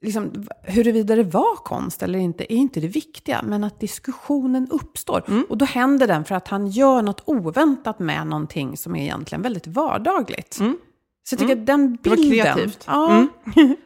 [0.01, 5.23] liksom, huruvida det var konst eller inte är inte det viktiga, men att diskussionen uppstår.
[5.27, 5.45] Mm.
[5.49, 9.41] Och då händer den för att han gör något oväntat med någonting som är egentligen
[9.41, 10.53] väldigt vardagligt.
[10.53, 11.97] Så jag tycker att den Mm.
[12.01, 12.87] Det var bilden kreativt.
[12.87, 13.27] Mm.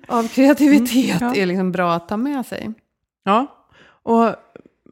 [0.07, 1.35] Ja, av kreativitet Ja.
[1.35, 2.73] är liksom bra att ta med sig.
[3.23, 3.47] Ja,
[4.03, 4.35] och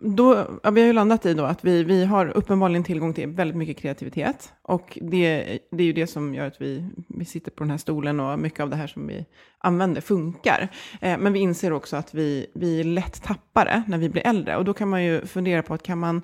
[0.01, 3.27] då, ja, vi har ju landat i då att vi, vi har uppenbarligen tillgång till
[3.27, 4.53] väldigt mycket kreativitet.
[4.61, 7.77] Och det, det är ju det som gör att vi, vi sitter på den här
[7.77, 9.25] stolen och mycket av det här som vi
[9.57, 10.67] använder funkar.
[11.01, 14.57] Eh, men vi inser också att vi, vi lätt tappar det när vi blir äldre.
[14.57, 16.21] Och då kan man ju fundera på att kan man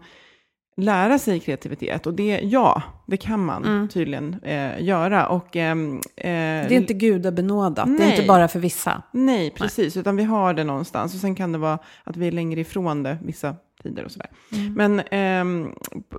[0.77, 2.07] lära sig kreativitet?
[2.07, 5.27] Och det, ja, det kan man tydligen eh, göra.
[5.27, 8.11] Och, ehm, eh, Det är inte gudabenådat, det är Nej.
[8.15, 9.01] inte bara för vissa.
[9.11, 9.97] Nej, precis.
[9.97, 11.13] Utan vi har det någonstans.
[11.13, 14.29] Och sen kan det vara att vi är längre ifrån det vissa tider och sådär.
[14.75, 15.71] Men ehm,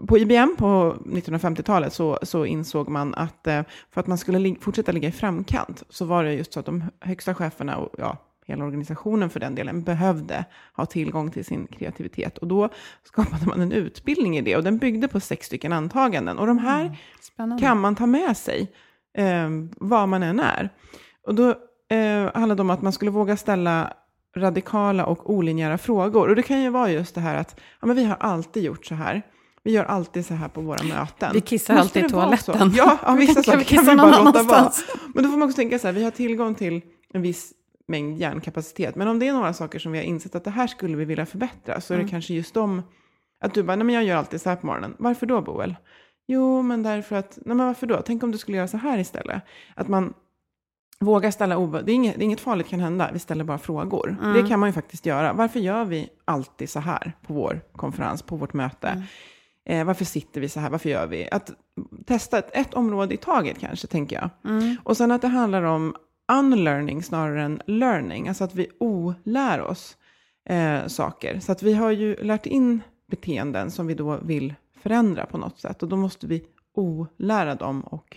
[0.08, 4.62] på- IBM på 1950-talet så, så insåg man att eh, för att man skulle lig-
[4.62, 8.16] fortsätta ligga i framkant så var det just så att de högsta cheferna och ja,
[8.44, 10.44] hela organisationen för den delen behövde
[10.76, 12.38] ha tillgång till sin kreativitet.
[12.38, 12.68] Och då
[13.04, 16.38] skapade man en utbildning i det och den byggde på sex stycken antaganden.
[16.38, 17.62] Och de här Spännande.
[17.62, 18.72] kan man ta med sig
[19.18, 20.70] eh, var man än är.
[21.26, 21.48] Och då
[21.90, 23.92] eh, handlade det om att man skulle våga ställa
[24.36, 26.28] radikala och olinjära frågor.
[26.28, 28.86] Och det kan ju vara just det här att ja, men vi har alltid gjort
[28.86, 29.22] så här.
[29.62, 31.30] Vi gör alltid så här på våra möten.
[31.32, 32.72] Vi kissar Måste alltid i toaletten.
[32.76, 34.72] Ja, ja vissa saker kan vi bara låta vara.
[35.14, 36.82] Men då får man också tänka så här, vi har tillgång till
[37.14, 37.52] en viss
[37.88, 38.94] mängd hjärnkapacitet.
[38.96, 41.04] Men om det är några saker som vi har insett att det här skulle vi
[41.04, 42.06] vilja förbättra, så är Mm.
[42.06, 42.82] det kanske just de,
[43.40, 44.96] att du bara, nej men jag gör alltid så här på morgonen.
[44.98, 45.76] Varför då Boel?
[46.26, 48.02] Jo, men därför att, nej men varför då?
[48.06, 49.42] Tänk om du skulle göra så här istället.
[49.76, 50.14] Att man
[51.00, 53.58] vågar ställa, obe- det är inget, det är inget farligt kan hända, vi ställer bara
[53.58, 54.16] frågor.
[54.22, 54.32] Mm.
[54.42, 55.32] Det kan man ju faktiskt göra.
[55.32, 58.88] Varför gör vi alltid så här på vår konferens, på vårt möte?
[58.88, 59.02] Mm.
[59.68, 60.70] Eh, varför sitter vi så här?
[60.70, 61.28] Varför gör vi?
[61.30, 61.50] Att
[62.06, 64.30] testa ett, ett område i taget kanske, tänker jag.
[64.52, 64.76] Mm.
[64.82, 65.96] Och sen att det handlar om
[66.32, 68.28] unlearning snarare än learning.
[68.28, 69.96] Alltså att vi olär oss
[70.48, 71.40] eh, saker.
[71.40, 75.60] Så att vi har ju lärt in beteenden som vi då vill förändra på något
[75.60, 75.82] sätt.
[75.82, 77.80] Och då måste vi olära dem.
[77.80, 78.16] Och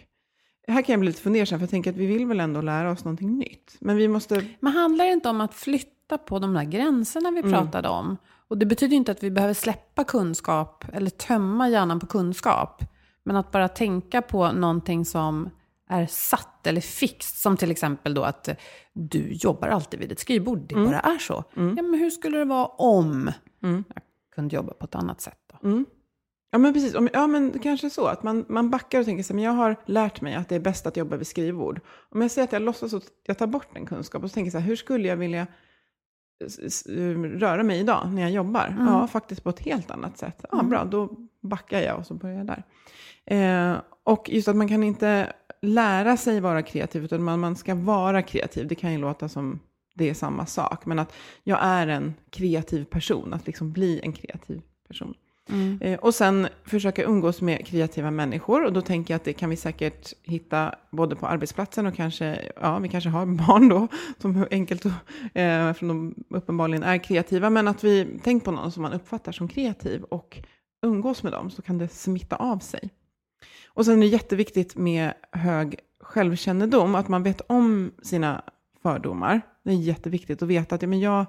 [0.68, 2.92] här kan jag bli lite fundersam, för jag tänker att vi vill väl ändå lära
[2.92, 3.78] oss någonting nytt.
[3.80, 4.46] Men vi måste...
[4.60, 8.18] Men handlar det inte om att flytta på de där gränserna vi pratade om?
[8.48, 12.84] Och det betyder inte att vi behöver släppa kunskap eller tömma hjärnan på kunskap.
[13.24, 15.50] Men att bara tänka på någonting som
[15.88, 17.38] är satt eller fixt.
[17.42, 18.50] Som till exempel då att
[18.94, 20.60] du jobbar alltid vid ett skrivbord.
[20.60, 21.44] Det bara är så.
[21.56, 23.84] Ja, men hur skulle det vara om jag
[24.36, 25.68] kunde jobba på ett annat sätt då?
[25.68, 25.86] Mm.
[26.52, 29.36] Ja men precis, ja men kanske så att man, man backar och tänker så här,
[29.36, 31.80] men jag har lärt mig att det är bäst att jobba vid skrivbord.
[32.10, 34.52] Om jag säger att jag låtsas att jag tar bort en kunskap och så tänker
[34.52, 35.48] så här, hur skulle jag vilja
[36.46, 36.88] s-
[37.36, 38.76] röra mig idag när jag jobbar?
[38.80, 40.46] Ja, faktiskt på ett helt annat sätt.
[40.52, 41.10] Ja, bra, då
[41.42, 42.64] backar jag och så börjar jag där.
[43.26, 47.76] Eh, och just att man kan inte lära sig vara kreativ, utan man, man ska
[47.76, 48.68] vara kreativ.
[48.68, 49.60] Det kan ju låta som
[49.96, 54.14] det är samma sak, men att jag är en kreativ person, att liksom bli en
[54.14, 55.14] kreativ person.
[55.82, 58.66] Eh, och sen försöka umgås med kreativa människor.
[58.66, 62.52] Och då tänker jag att det kan vi säkert hitta både på arbetsplatsen och kanske,
[62.62, 64.92] ja, vi kanske har barn då, som enkelt, eh,
[65.74, 67.50] för de uppenbarligen är kreativa.
[67.50, 70.38] Men att vi, tänk på någon som man uppfattar som kreativ och
[70.86, 72.90] umgås med dem, så kan det smitta av sig.
[73.78, 78.44] Och sen är det jätteviktigt med hög självkännedom, att man vet om sina
[78.82, 79.42] fördomar.
[79.64, 81.26] Det är jätteviktigt att veta att ja, men jag,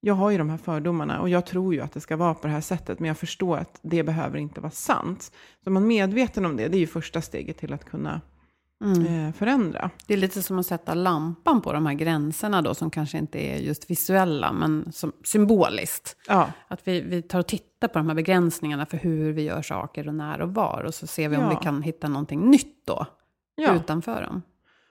[0.00, 2.46] jag har ju de här fördomarna och jag tror ju att det ska vara på
[2.46, 5.32] det här sättet, men jag förstår att det behöver inte vara sant.
[5.64, 8.20] Så man är medveten om det, det är ju första steget till att kunna
[8.84, 9.90] eh, förändra.
[10.06, 13.38] Det är lite som att sätta lampan på de här gränserna då, som kanske inte
[13.38, 16.16] är just visuella, men som symboliskt.
[16.28, 19.62] Ja, Att vi, vi tar och tittar på de här begränsningarna för hur vi gör
[19.62, 20.82] saker och när och var.
[20.86, 21.48] Och så ser vi om Ja.
[21.48, 23.06] vi kan hitta någonting nytt då,
[23.54, 23.74] ja.
[23.74, 24.42] utanför dem.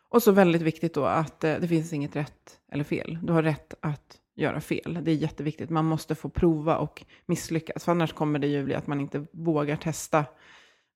[0.10, 3.18] Och så väldigt viktigt då att eh, det finns inget rätt eller fel.
[3.24, 5.00] Du har rätt att göra fel.
[5.02, 5.70] Det är jätteviktigt.
[5.70, 7.84] Man måste få prova och misslyckas.
[7.86, 10.26] För annars kommer det ju bli att man inte vågar testa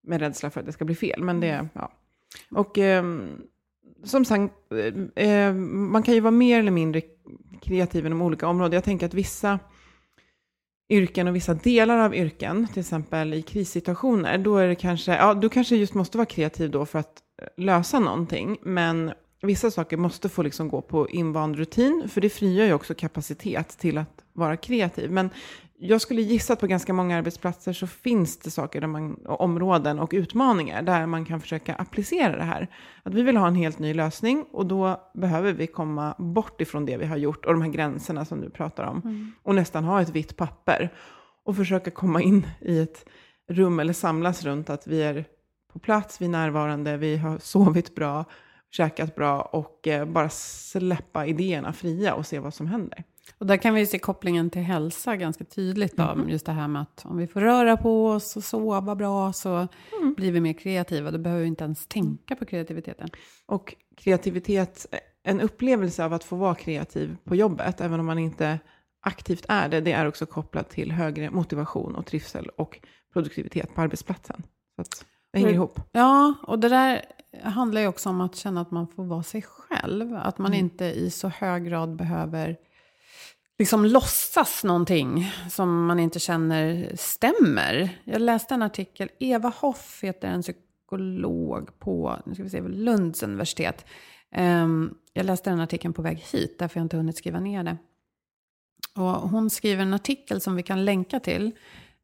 [0.04, 1.24] med rädsla för att det ska bli fel.
[1.24, 1.92] Men det, ja.
[2.52, 3.04] Och eh,
[4.04, 4.54] som sagt,
[5.16, 7.02] eh, man kan ju vara mer eller mindre
[7.62, 8.74] kreativ inom olika områden.
[8.74, 9.60] Jag tänker att vissa
[10.90, 15.34] yrken och vissa delar av yrken, till exempel i krissituationer, då är det kanske, ja,
[15.34, 19.12] du kanske just måste vara kreativ då för att eh, lösa någonting, men
[19.42, 23.78] vissa saker måste få liksom gå på invand rutin, för det frigör ju också kapacitet
[23.78, 25.12] till att vara kreativ.
[25.12, 25.30] Men
[25.80, 30.00] jag skulle gissa att på ganska många arbetsplatser så finns det saker, där man, områden
[30.00, 32.68] och utmaningar där man kan försöka applicera det här.
[33.04, 36.86] Att vi vill ha en helt ny lösning och då behöver vi komma bort ifrån
[36.86, 39.02] det vi har gjort och de här gränserna som du pratar om.
[39.44, 40.94] Och nästan ha ett vitt papper
[41.44, 43.06] och försöka komma in i ett
[43.50, 45.26] rum eller samlas runt att vi är
[45.74, 48.26] på plats, vi är närvarande, vi har sovit bra
[48.72, 53.04] käkat bra och eh, bara släppa idéerna fria och se vad som händer.
[53.38, 55.98] Och där kan vi se kopplingen till hälsa ganska tydligt.
[55.98, 56.30] Då, mm.
[56.30, 59.68] Just det här med att om vi får röra på oss och sova bra så
[60.00, 60.14] mm.
[60.18, 61.12] blir vi mer kreativa.
[61.12, 63.10] Då behöver vi inte ens tänka på kreativiteten.
[63.46, 64.86] Och kreativitet,
[65.24, 68.60] en upplevelse av att få vara kreativ på jobbet, även om man inte
[69.02, 72.80] aktivt är det, det är också kopplat till högre motivation och trivsel och
[73.14, 74.44] produktivitet på arbetsplatsen.
[74.76, 75.80] Så att det hänger ihop.
[75.92, 77.02] Ja, och det där
[77.44, 80.16] handlar ju också om att känna att man får vara sig själv.
[80.16, 80.60] Att man mm.
[80.66, 82.58] inte i så hög grad behöver
[83.60, 87.98] liksom låtsas någonting som man inte känner stämmer.
[88.04, 93.24] Jag läste en artikel, Eva Hoff heter en psykolog på nu ska vi se, Lunds
[93.24, 93.86] universitet.
[94.32, 97.78] Ehm, jag läste den artikeln på väg hit, därför jag inte hunnit skriva ner det.
[98.96, 101.52] Och hon skriver en artikel som vi kan länka till,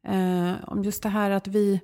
[0.06, 1.80] eh, om just det här att vi,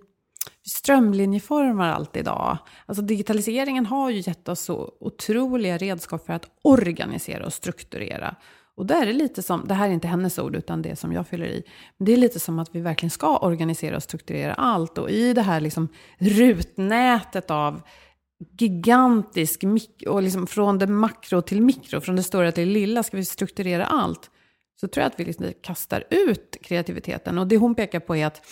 [0.62, 2.58] vi strömlinjeformar allt idag.
[2.86, 8.36] Alltså digitaliseringen har ju gett oss så otroliga redskap för att organisera och strukturera.
[8.80, 11.12] Och där är det lite som, det här är inte hennes ord utan det som
[11.12, 11.62] jag fyller i.
[11.98, 14.98] Det är lite som att vi verkligen ska organisera och strukturera allt.
[14.98, 15.88] Och i det här liksom
[16.18, 17.82] rutnätet av
[18.58, 19.64] gigantisk,
[20.06, 23.24] och liksom från det makro till mikro, från det stora till det lilla, ska vi
[23.24, 24.30] strukturera allt.
[24.80, 27.38] Så tror jag att vi liksom kastar ut kreativiteten.
[27.38, 28.42] Och det hon pekar på är att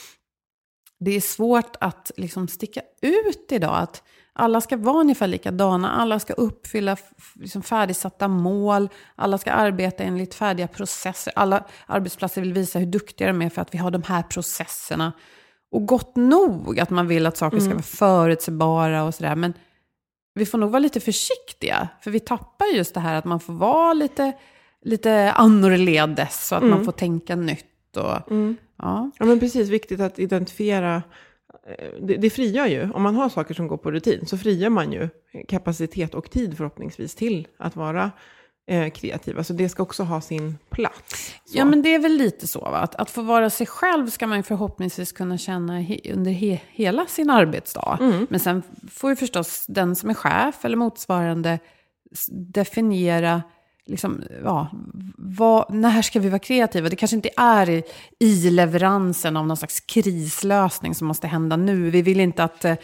[1.01, 3.79] det är svårt att liksom sticka ut idag.
[3.79, 4.03] Att
[4.38, 6.96] alla ska vara ungefär likadana, alla ska uppfylla
[7.35, 11.33] liksom färdigsatta mål, alla ska arbeta enligt färdiga processer.
[11.37, 15.12] Alla arbetsplatser vill visa hur duktiga de är för att vi har de här processerna.
[15.70, 17.77] Och gott nog att man vill att saker ska mm.
[17.77, 19.37] vara förutsägbara och sådär.
[19.37, 19.55] Men
[20.35, 23.53] vi får nog vara lite försiktiga, för vi tappar just det här att man får
[23.53, 24.33] vara lite,
[24.85, 26.74] lite annorledes så att mm.
[26.74, 27.96] man får tänka nytt.
[27.96, 28.57] Och, mm.
[28.77, 29.11] ja.
[29.18, 29.68] ja, men precis.
[29.68, 31.03] Viktigt att identifiera
[32.00, 34.92] det, det frigör ju, om man har saker som går på rutin, så frigör man
[34.92, 35.09] ju
[35.48, 38.11] kapacitet och tid förhoppningsvis till att vara
[38.66, 39.38] eh, kreativ.
[39.38, 41.35] Alltså det ska också ha sin plats.
[41.44, 41.59] Så.
[41.59, 42.61] Ja, men det är väl lite så.
[42.61, 42.78] Va?
[42.78, 46.61] Att, att få vara sig själv ska man ju förhoppningsvis kunna känna he, under he,
[46.70, 47.98] hela sin arbetsdag.
[48.00, 48.26] Mm.
[48.31, 51.59] Men sen får ju förstås den som är chef eller motsvarande
[52.31, 53.42] definiera
[53.88, 54.68] liksom, ja,
[55.16, 56.88] vad, när ska vi vara kreativa?
[56.88, 57.83] Det kanske inte är i,
[58.18, 61.90] i leveransen av någon slags krislösning som måste hända nu.
[61.90, 62.74] Vi vill inte att eh,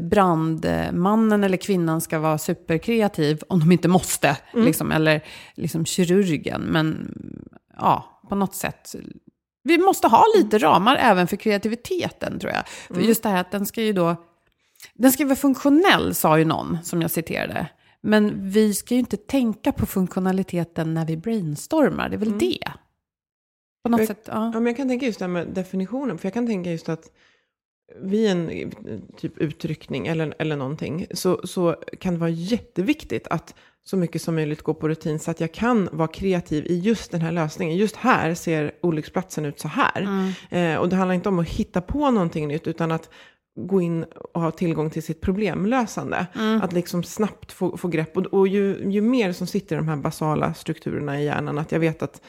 [0.00, 4.36] brandmannen eller kvinnan ska vara superkreativ om de inte måste.
[4.52, 4.66] Mm.
[4.66, 6.60] Liksom, eller liksom kirurgen.
[6.60, 7.14] Men
[7.76, 8.94] ja, på något sätt.
[9.62, 12.68] Vi måste ha lite ramar även för kreativiteten tror jag.
[12.68, 13.06] För mm.
[13.06, 14.16] just det här att den ska ju då...
[14.94, 17.66] Den ska vara funktionell, sa ju någon, som jag citerade.
[18.02, 22.38] Men vi ska ju inte tänka på funktionaliteten när vi brainstormar, det är väl mm.
[22.38, 22.72] det?
[23.82, 24.50] På något jag, sätt, ja.
[24.54, 24.60] ja.
[24.60, 27.10] men jag kan tänka just det här med definitionen, för jag kan tänka just att
[27.96, 28.72] vid en
[29.16, 34.34] typ utryckning eller, eller någonting så, så kan det vara jätteviktigt att så mycket som
[34.34, 37.76] möjligt gå på rutin så att jag kan vara kreativ i just den här lösningen.
[37.76, 40.00] Just här ser olycksplatsen ut så här.
[40.00, 40.32] Mm.
[40.50, 43.10] Eh, och det handlar inte om att hitta på någonting nytt utan att
[43.66, 46.26] gå in och ha tillgång till sitt problemlösande.
[46.34, 46.62] Mm.
[46.62, 48.16] Att liksom snabbt få, få grepp.
[48.16, 51.72] Och, och ju, ju, mer som sitter i de här basala strukturerna i hjärnan, att
[51.72, 52.20] jag vet att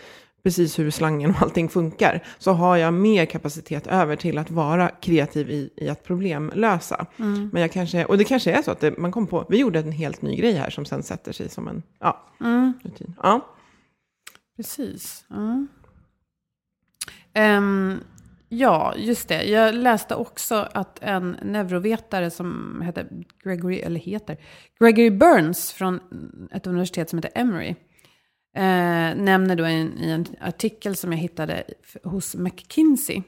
[0.43, 4.89] precis hur slangen och allting funkar, så har jag mer kapacitet över till att vara
[4.89, 7.05] kreativ i, i att problemlösa.
[7.17, 7.49] Mm.
[7.53, 9.79] Men jag kanske, och det kanske är så att det, man kom på, vi gjorde
[9.79, 12.73] en helt ny grej här som sen sätter sig som en ja, mm.
[12.83, 13.15] rutin.
[13.23, 13.45] Ja.
[14.57, 15.25] Precis.
[15.29, 15.67] Mm.
[17.35, 17.99] Um,
[18.49, 19.43] Ja, just det.
[19.43, 23.07] Jag läste också att en neurovetare som heter
[23.43, 24.37] Gregory, eller heter,
[24.79, 25.99] Gregory Burns från
[26.51, 27.75] ett universitet som heter Emory
[28.55, 31.63] eh, nämner då en, i en artikel som jag hittade
[32.03, 33.23] hos McKinsey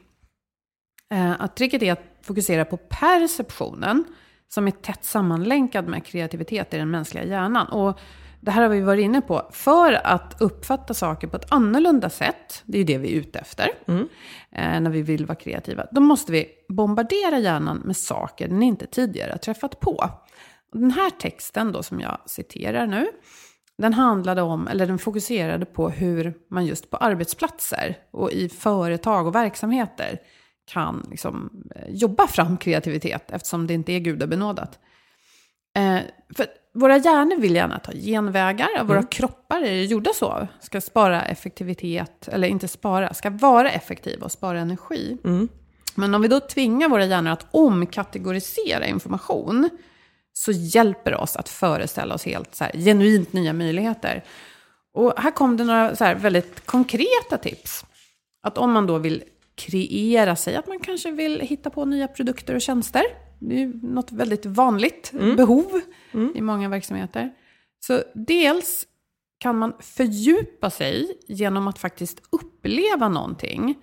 [1.14, 4.04] eh, att tricket är att fokusera på perceptionen
[4.48, 7.68] som är tätt sammanlänkad med kreativitet i den mänskliga hjärnan.
[7.68, 8.00] Och
[8.42, 12.64] det här har vi varit inne på, för att uppfatta saker på ett annorlunda sätt,
[12.66, 14.08] det är ju det vi är ute efter, mm.
[14.52, 18.86] eh, när vi vill vara kreativa, då måste vi bombardera hjärnan med saker den inte
[18.86, 20.10] tidigare har träffat på.
[20.74, 23.08] Den här texten då som jag citerar nu,
[23.78, 29.28] den handlade om, eller den fokuserade på hur man just på arbetsplatser och i företag
[29.28, 30.20] och verksamheter
[30.66, 34.80] kan liksom eh, jobba fram kreativitet eftersom det inte är gudabenådat.
[35.76, 36.00] Eh,
[36.36, 39.08] för våra hjärnor vill gärna ta genvägar, och våra mm.
[39.08, 40.48] kroppar är gjorda så.
[40.60, 45.18] Ska spara effektivitet, eller inte spara, ska vara effektiva och spara energi.
[45.24, 45.50] Mm.
[45.96, 49.70] Men om vi då tvingar våra hjärnor att omkategorisera information,
[50.34, 54.24] så hjälper det oss att föreställa oss helt så här, genuint nya möjligheter.
[54.94, 57.86] Och här kom det några så här, väldigt konkreta tips.
[58.44, 59.24] Att om man då vill
[59.56, 63.04] kreera sig, att man kanske vill hitta på nya produkter och tjänster.
[63.42, 65.82] Det är något väldigt vanligt behov
[66.36, 67.34] i många verksamheter.
[67.80, 68.88] Så dels
[69.38, 73.76] kan man fördjupa sig genom att faktiskt uppleva någonting.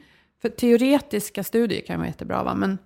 [0.43, 2.55] För teoretiska studier kan vara jättebra, va?
[2.55, 2.79] men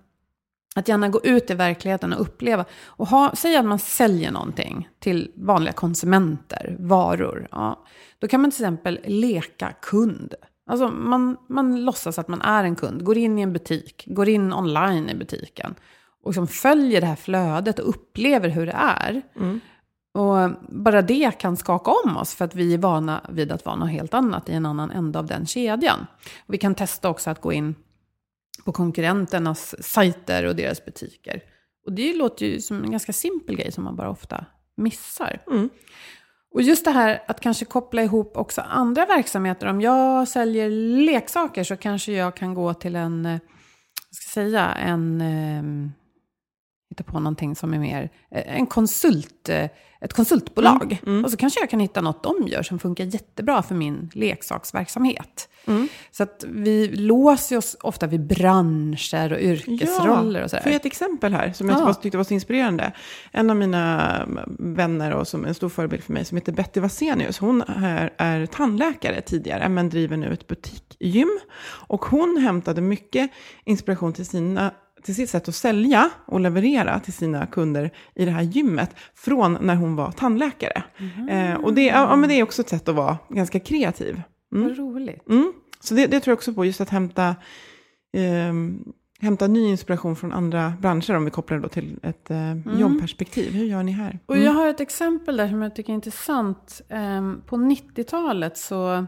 [0.75, 2.65] att gärna gå ut i verkligheten och uppleva.
[2.85, 7.47] Och ha, säg att man säljer någonting till vanliga konsumenter, varor.
[7.51, 7.85] Ja,
[8.19, 10.33] då kan man till exempel leka kund.
[10.65, 14.29] Alltså man, man låtsas att man är en kund, går in i en butik, går
[14.29, 15.75] in online i butiken.
[16.23, 19.21] Och liksom följer det här flödet och upplever hur det är.
[20.13, 23.75] Och bara det kan skaka om oss för att vi är vana vid att vara
[23.75, 26.05] något helt annat i en annan ände av den kedjan.
[26.47, 27.75] Och vi kan testa också att gå in
[28.65, 31.41] på konkurrenternas sajter och deras butiker.
[31.85, 34.45] Och det låter ju som en ganska simpel grej som man bara ofta
[34.77, 35.41] missar.
[36.53, 39.67] Och just det här att kanske koppla ihop också andra verksamheter.
[39.67, 40.69] Om jag säljer
[41.05, 43.31] leksaker så kanske jag kan gå till en, eh,
[44.09, 45.91] vad ska jag säga, en, eh,
[46.93, 49.69] hitta på någonting som är mer, eh, en konsult, eh,
[50.01, 50.99] ett konsultbolag.
[51.25, 55.49] Och så kanske jag kan hitta något de gör som funkar jättebra för min leksaksverksamhet.
[56.11, 60.63] Så att vi låser oss ofta vid branscher och yrkesroller och sådär.
[60.63, 61.93] Får jag ett exempel här som jag Ja.
[61.93, 62.91] tyckte var så inspirerande?
[63.31, 64.25] En av mina
[64.59, 67.37] vänner och som en stor förebild för mig som heter Betty Vasenius.
[67.39, 71.39] Hon är, är tandläkare tidigare men driver nu ett butikgym.
[71.87, 73.31] Och hon hämtade mycket
[73.65, 74.71] inspiration till sina
[75.03, 79.57] till sitt sätt att sälja och leverera till sina kunder i det här gymmet från
[79.61, 80.83] när hon var tandläkare.
[81.29, 84.21] Eh, och det, ja, men det är också ett sätt att vara ganska kreativ.
[84.49, 85.29] Vad roligt.
[85.29, 85.53] Mm.
[85.79, 87.35] Så det, det tror jag också på, just att hämta,
[88.17, 88.83] ehm,
[89.19, 93.51] hämta ny inspiration från andra branscher, om vi kopplar det då till ett eh, jobbperspektiv.
[93.53, 94.19] Hur gör ni här?
[94.25, 96.81] Och jag har ett exempel där som jag tycker är intressant.
[96.89, 99.05] Ehm, På 90-talet så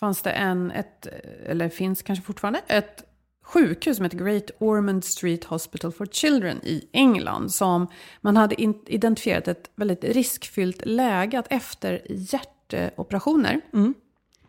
[0.00, 1.06] fanns det en, ett,
[1.46, 3.04] eller finns kanske fortfarande, ett
[3.52, 7.52] sjukhus som heter Great Ormond Street Hospital for Children i England.
[7.52, 7.86] Som
[8.20, 8.54] man hade
[8.86, 13.60] identifierat ett väldigt riskfyllt läge att efter hjärtoperationer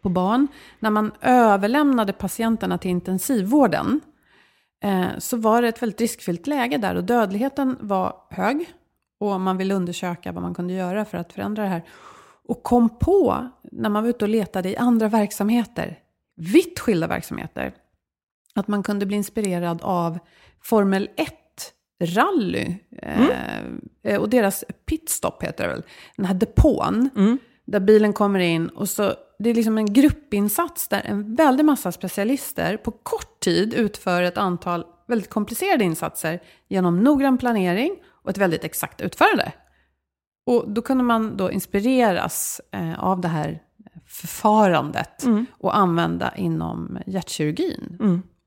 [0.01, 0.47] på barn,
[0.79, 4.01] när man överlämnade patienterna till intensivvården,
[4.83, 8.69] eh, så var det ett väldigt riskfyllt läge där och dödligheten var hög.
[9.19, 11.83] Och man ville undersöka vad man kunde göra för att förändra det här.
[12.47, 15.99] Och kom på, när man var ute och letade i andra verksamheter,
[16.35, 17.73] vitt skilda verksamheter,
[18.55, 20.19] att man kunde bli inspirerad av
[20.63, 21.09] Formel
[22.01, 22.75] 1-rally.
[24.03, 25.83] Eh, och deras pitstop heter det väl.
[26.17, 27.09] Den här depån.
[27.65, 31.91] Där bilen kommer in och så, det är liksom en gruppinsats där en väldig massa
[31.91, 38.37] specialister på kort tid utför ett antal väldigt komplicerade insatser genom noggrann planering och ett
[38.37, 39.51] väldigt exakt utförande.
[40.45, 43.61] Och då kunde man då inspireras eh, av det här
[44.07, 47.97] förfarandet och använda inom hjärtkirurgin.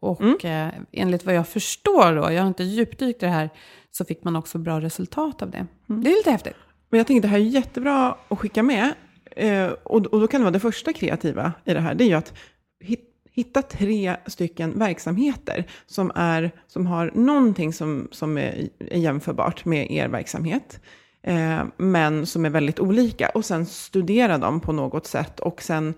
[0.05, 3.51] Och eh, enligt vad jag förstår då, jag har inte djupdykt i det här,
[3.91, 5.67] så fick man också bra resultat av det.
[5.87, 6.57] Det är lite häftigt.
[6.91, 8.95] Men jag tänkte det här är jättebra att skicka med.
[9.37, 11.95] Eh, och, och då kan det vara det första kreativa i det här.
[11.95, 12.35] Det är ju att
[12.81, 19.65] hit, hitta tre stycken verksamheter som, är, som har någonting som, som är, är jämförbart
[19.65, 20.81] med er verksamhet.
[21.23, 23.29] Eh, men som är väldigt olika.
[23.29, 25.41] Och sen studera dem på något sätt.
[25.41, 25.95] Och sen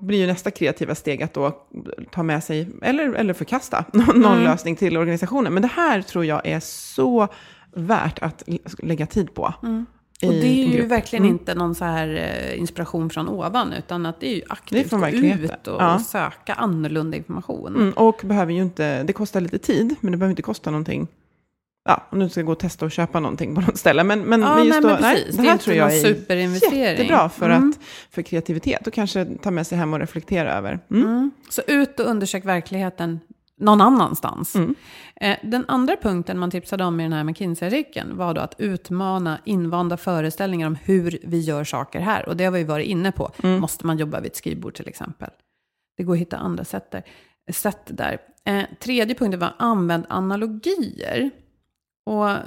[0.00, 1.52] blir ju nästa kreativa steg att då
[2.12, 5.52] ta med sig, eller, eller förkasta, någon, någon lösning till organisationen.
[5.54, 7.28] Men det här tror jag är så
[7.72, 8.42] värt att
[8.78, 9.54] lägga tid på.
[10.20, 11.34] i Och det är ju verkligen Mm.
[11.34, 15.06] inte någon så här eh, inspiration från ovan, utan att det är ju aktivt gå
[15.08, 15.98] ut och Ja.
[15.98, 17.76] söka annorlunda information.
[17.76, 21.08] Mm, och behöver ju inte, det kostar lite tid, men det behöver inte kosta någonting.
[21.90, 24.04] Ja, om du ska gå och testa och köpa någonting på något ställe.
[24.04, 25.36] Men, men, Ja, men just nej, då, men precis.
[25.36, 26.78] det Det är här tror jag är superinvestering.
[26.80, 27.70] jättebra för, Mm.
[27.70, 27.78] att,
[28.10, 30.78] för kreativitet och kanske ta med sig hem och reflektera över.
[30.90, 31.02] Mm.
[31.08, 31.30] Mm.
[31.50, 33.20] Så ut och undersök verkligheten
[33.60, 34.54] någon annanstans.
[34.54, 34.74] Mm.
[35.20, 39.38] Eh, Den andra punkten man tipsade om i den här McKinsey-artikeln var då att utmana
[39.44, 42.28] invanda föreställningar om hur vi gör saker här.
[42.28, 43.30] Och det har vi varit inne på.
[43.42, 43.60] Mm.
[43.60, 45.30] Måste man jobba vid ett skrivbord till exempel?
[45.96, 47.02] Det går att hitta andra sätt där.
[47.52, 48.18] Sätt där.
[48.44, 51.30] Eh, tredje punkten var använd analogier.
[52.08, 52.38] Och eh,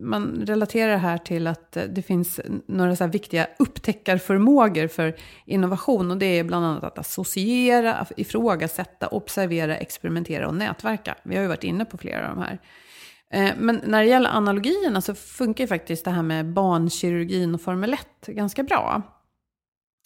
[0.00, 5.16] man relaterar det här till att eh, det finns några så här viktiga upptäckarförmågor för
[5.46, 6.10] innovation.
[6.10, 11.14] Och det är bland annat att associera, ifrågasätta, observera, experimentera och nätverka.
[11.22, 12.60] Vi har ju varit inne på flera av de här.
[13.30, 17.60] Eh, men när det gäller analogierna så funkar ju faktiskt det här med barnkirurgin och
[17.60, 19.02] Formel 1 ganska bra.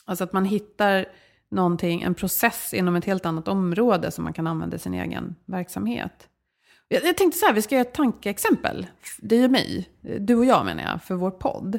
[0.05, 1.07] Alltså att man hittar
[1.51, 5.35] någonting, en process inom ett helt annat område som man kan använda i sin egen
[5.47, 6.30] verksamhet.
[6.93, 8.87] Jag, jag tänkte så här, vi ska göra ett tankeexempel.
[9.19, 9.89] Det är mig,
[10.21, 11.79] du och jag menar jag, för vår podd.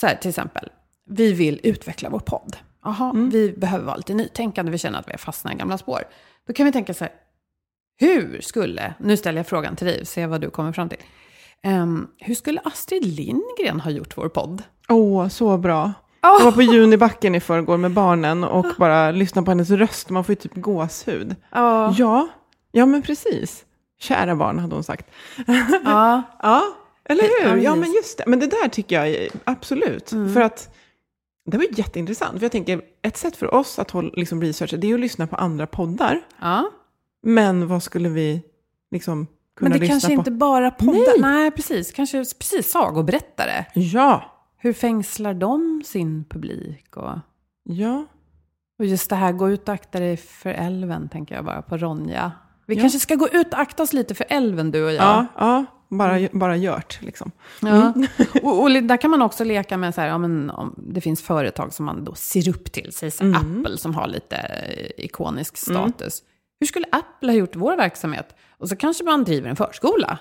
[0.00, 0.68] Så här till exempel,
[1.10, 2.56] vi vill utveckla vår podd.
[2.84, 6.02] Jaha, vi behöver vara lite nytänkande, vi känner att vi har fastnat i gamla spår.
[6.46, 7.12] Då kan vi tänka så här,
[7.96, 10.98] hur skulle, nu ställer jag frågan till dig, se vad du kommer fram till.
[11.62, 14.62] Ehm, hur skulle Astrid Lindgren ha gjort vår podd?
[14.88, 15.92] Åh, så bra.
[16.20, 20.10] Jag var på Junibacken i förrgår med barnen och bara lyssnade på hennes röst.
[20.10, 21.36] Man får ju typ gåshud.
[21.50, 21.94] Ja.
[21.98, 22.28] Ja,
[22.72, 23.64] ja men precis.
[23.98, 25.06] Kära barn, hade hon sagt.
[25.84, 26.22] ja.
[26.42, 26.62] Ja,
[27.04, 27.22] eller
[27.54, 27.62] hur?
[27.62, 28.24] Ja, men just det.
[28.26, 30.08] Men det där tycker jag absolut.
[30.08, 30.74] För att
[31.44, 32.38] det var jätteintressant.
[32.38, 35.26] För jag tänker, ett sätt för oss att hålla, liksom researcha, det är att lyssna
[35.26, 36.20] på andra poddar.
[36.40, 36.70] ja.
[37.22, 38.42] Men vad skulle vi
[38.90, 39.26] liksom
[39.56, 40.12] kunna Men det lyssna kanske på?
[40.12, 41.20] inte bara poddar.
[41.20, 41.20] Nej.
[41.20, 41.50] Nej.
[41.50, 41.92] precis.
[41.92, 43.64] Kanske precis sagoberättare.
[43.74, 46.96] Ja, Hur fängslar de sin publik?
[46.96, 47.18] Och,
[47.64, 48.06] ja.
[48.78, 51.76] och just det här, gå ut och akta dig för älven, tänker jag bara på
[51.76, 52.32] Ronja.
[52.68, 52.80] Vi Ja.
[52.80, 55.02] kanske ska gå ut och akta oss lite för älven, du och jag.
[55.04, 55.64] Ja, ja.
[55.90, 57.30] Bara, bara gjort liksom.
[57.60, 57.92] Ja.
[58.42, 61.22] Och, och där kan man också leka med så här, ja, men, om det finns
[61.22, 65.56] företag som man då ser upp till, säg här, Apple som har lite eh, ikonisk
[65.56, 66.22] status.
[66.60, 68.34] Hur skulle Apple ha gjort vår verksamhet?
[68.58, 70.18] Och så kanske man driver en förskola.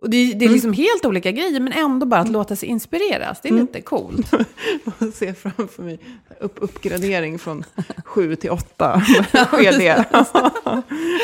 [0.00, 3.40] Och det, det är liksom helt olika grejer, men ändå bara att låta sig inspireras.
[3.40, 4.32] Det är lite coolt.
[4.98, 5.98] Jag ser framför mig
[6.40, 7.64] upp, uppgradering från
[8.04, 9.00] 7 till 8.
[9.00, 9.88] Sker det?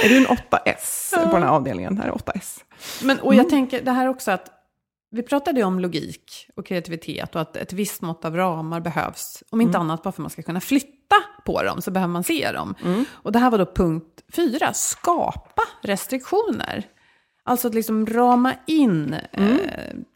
[0.05, 1.99] är du en 8S på den här avdelningen?
[1.99, 2.61] Här är 8S.
[3.03, 4.51] Men, och jag tänker det här också att
[5.11, 9.43] vi pratade ju om logik och kreativitet och att ett visst mått av ramar behövs.
[9.51, 12.25] Om inte annat bara för att man ska kunna flytta på dem så behöver man
[12.25, 12.75] se dem.
[13.11, 16.85] Och det här var då punkt fyra, skapa restriktioner.
[17.49, 19.57] Alltså att liksom rama in eh,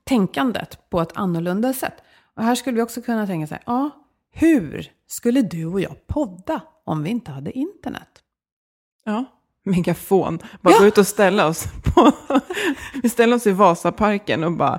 [0.04, 1.94] tänkandet på ett annorlunda sätt.
[2.36, 3.90] Och här skulle vi också kunna tänka så här, ja,
[4.32, 8.08] hur skulle du och jag podda om vi inte hade internet?
[9.04, 9.24] Ja.
[9.64, 10.38] Megafon.
[10.60, 12.12] Bara gå ut och ställa oss på...
[13.02, 14.78] Vi ställer oss i Vasaparken och bara...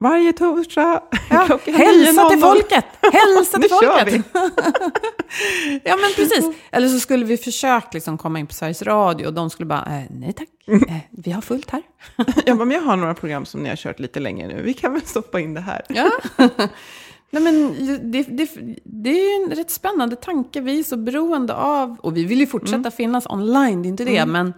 [0.00, 1.02] Varje torsdag
[1.46, 2.40] klockan hälsa till 9.00.
[2.40, 2.84] folket!
[3.12, 4.26] Hälsa till Nu kör folket!
[5.84, 6.50] ja, men precis.
[6.70, 9.84] Eller så skulle vi försökt liksom komma in på Sveriges Radio och de skulle bara,
[9.86, 10.48] eh, nej tack,
[10.88, 11.82] eh, vi har fullt här.
[12.46, 14.62] Jag, bara, men jag har några program som ni har kört lite längre nu.
[14.62, 15.82] Vi kan väl stoppa in det här.
[15.88, 16.10] Ja.
[17.30, 17.74] Nej, men
[18.12, 18.50] det, det,
[18.84, 20.60] det är ju en rätt spännande tanke.
[20.60, 22.92] Vi är så beroende av, och vi vill ju fortsätta Mm.
[22.92, 24.52] finnas online, det är inte det, men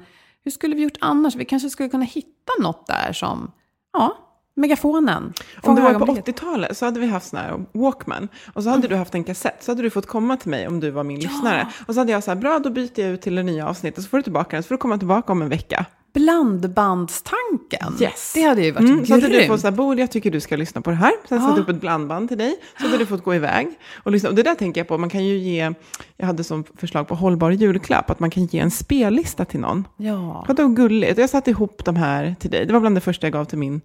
[0.44, 1.34] hur skulle vi gjort annars?
[1.34, 3.50] Vi kanske skulle kunna hitta något där som,
[3.92, 4.16] ja,
[4.56, 5.32] megafonen.
[5.62, 6.36] Om det var på ögonblicket.
[6.36, 8.28] 80-talet så hade vi haft sån här Walkman.
[8.52, 9.62] Och så hade du haft en kassett.
[9.62, 11.68] Så hade du fått komma till mig om du var min lyssnare.
[11.86, 14.04] Och så hade jag så här, bra då byter jag ut till det nya avsnittet.
[14.04, 14.62] Så får du tillbaka den.
[14.62, 15.86] Så får du komma tillbaka om en vecka.
[16.14, 17.94] Blandbandstanken.
[18.00, 18.32] Yes.
[18.34, 20.40] Det hade ju varit Mm, så hade du fått så här, Bod, jag tycker du
[20.40, 21.12] ska lyssna på det här.
[21.28, 22.56] Sen satte jag upp ett blandband till dig.
[22.78, 23.68] Så hade du fått gå iväg
[24.02, 24.28] och lyssna.
[24.28, 25.72] Och det där tänker jag på, man kan ju ge,
[26.16, 29.86] jag hade som förslag på hållbar julklapp, att man kan ge en spellista till någon.
[29.96, 30.44] Ja.
[30.48, 31.18] Vadå gulligt?
[31.18, 32.66] Jag satte ihop de här till dig.
[32.66, 33.80] Det var bland det första jag gav till min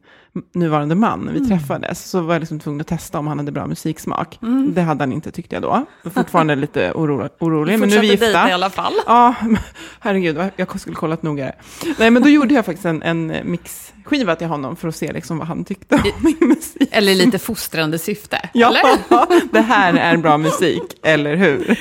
[0.53, 1.49] nuvarande man när vi Mm.
[1.49, 2.09] träffades.
[2.09, 4.39] Så var jag liksom tvungen att testa om han hade bra musiksmak.
[4.41, 4.73] Mm.
[4.73, 5.85] Det hade han inte tyckte jag då.
[6.13, 8.49] Fortfarande lite oro, orolig, men nu är vi gifta.
[8.49, 8.93] i alla fall.
[9.05, 9.35] Ja,
[9.99, 11.55] herregud, jag skulle kollat noggrannare.
[11.99, 15.37] Nej, men då gjorde jag faktiskt en, en mixskiva till honom för att se liksom
[15.37, 16.89] vad han tyckte om min musik.
[16.91, 18.39] Eller lite fostrande syfte.
[18.53, 19.51] Ja, Eller?
[19.51, 21.79] det här är bra musik, eller hur?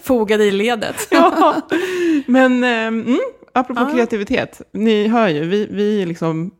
[0.02, 1.08] Fogade i ledet.
[1.10, 1.62] Ja,
[2.26, 3.18] men eh, mm,
[3.52, 6.50] apropå kreativitet, ni hör ju, vi, vi liksom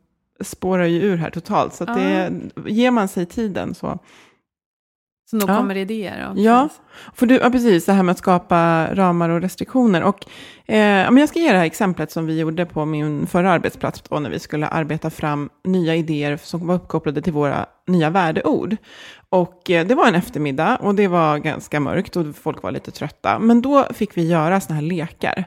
[0.44, 1.74] spårar ju ur här totalt.
[1.74, 2.32] Så det,
[2.66, 3.98] ger man sig tiden så.
[5.30, 5.56] Så nog Ja.
[5.56, 6.30] kommer idéer.
[6.30, 6.68] Och Ja,
[7.14, 10.02] för du, ja, precis, det här med att skapa ramar och restriktioner.
[10.02, 10.18] Och,
[10.66, 14.18] eh, jag ska ge det här exemplet som vi gjorde på min förra arbetsplats då,
[14.20, 18.76] när vi skulle arbeta fram nya idéer som var uppkopplade till våra nya värdeord.
[19.28, 22.90] Och eh, det var en eftermiddag och det var ganska mörkt och folk var lite
[22.90, 23.38] trötta.
[23.38, 25.44] Men då fick vi göra såna här lekar.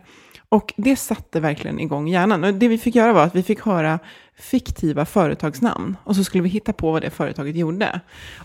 [0.52, 2.44] Och det satte verkligen igång hjärnan.
[2.44, 4.00] Och det vi fick göra var att vi fick höra
[4.36, 5.98] fiktiva företagsnamn.
[6.04, 8.00] Och så skulle vi hitta på vad det företaget gjorde.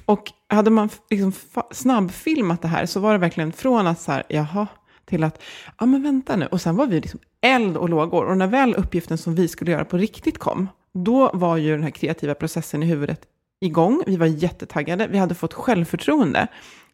[0.04, 1.32] Och hade man liksom
[1.70, 4.66] snabbfilmat det här så var det verkligen från att så här, jaha,
[5.04, 5.42] till att,
[5.78, 6.46] ja men vänta nu.
[6.46, 8.24] Och sen var vi liksom eld och lågor.
[8.24, 11.82] Och när väl uppgiften som vi skulle göra på riktigt kom, då var ju den
[11.82, 13.20] här kreativa processen i huvudet
[13.60, 14.02] igång.
[14.06, 15.06] Vi var jättetaggade.
[15.06, 16.48] Vi hade fått självförtroende.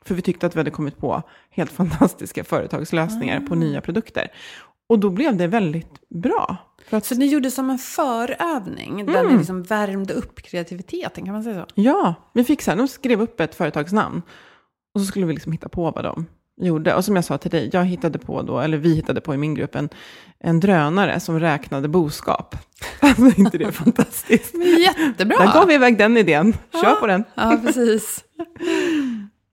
[0.04, 4.28] För vi tyckte att vi hade kommit på helt fantastiska företagslösningar på nya produkter.
[4.90, 6.56] Och då blev det väldigt bra.
[6.90, 9.32] Att, Så ni gjorde som en förövning, där Mm.
[9.32, 11.66] ni liksom värmde upp kreativiteten, kan man säga så?
[11.74, 14.22] ja, vi fick sen, de skrev upp ett företagsnamn.
[14.94, 16.26] Och så skulle vi liksom hitta på vad de
[16.60, 16.94] gjorde.
[16.94, 19.36] Och som jag sa till dig, jag hittade på då, eller vi hittade på i
[19.36, 19.88] min grupp, en,
[20.40, 22.56] en drönare som räknade boskap.
[23.00, 24.54] Alltså inte det är fantastiskt?
[24.78, 25.36] Jättebra!
[25.38, 26.54] Där gav vi iväg den idén.
[26.72, 27.24] Kör på den.
[27.34, 28.24] Ja, precis.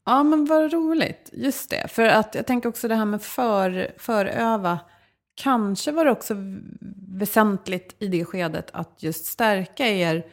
[0.06, 1.30] Ja, men vad roligt.
[1.34, 1.88] Just det.
[1.92, 4.80] För att jag tänker också det här med för, föröva.
[5.38, 6.34] Kanske var det också
[7.08, 10.26] väsentligt i det skedet att just stärka er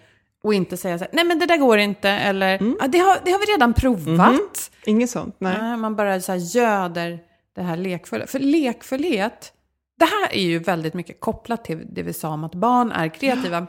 [0.43, 2.77] och inte säga så här, nej men det där går inte, eller Mm.
[2.81, 4.71] "Ja, det, har, det har vi redan provat.
[4.87, 5.57] Inget sånt, nej.
[5.61, 7.19] Nej, man bara så här göder
[7.55, 8.27] det här lekfulla.
[8.27, 9.53] För lekfullhet,
[9.99, 13.09] det här är ju väldigt mycket kopplat till det vi sa om att barn är
[13.09, 13.67] kreativa.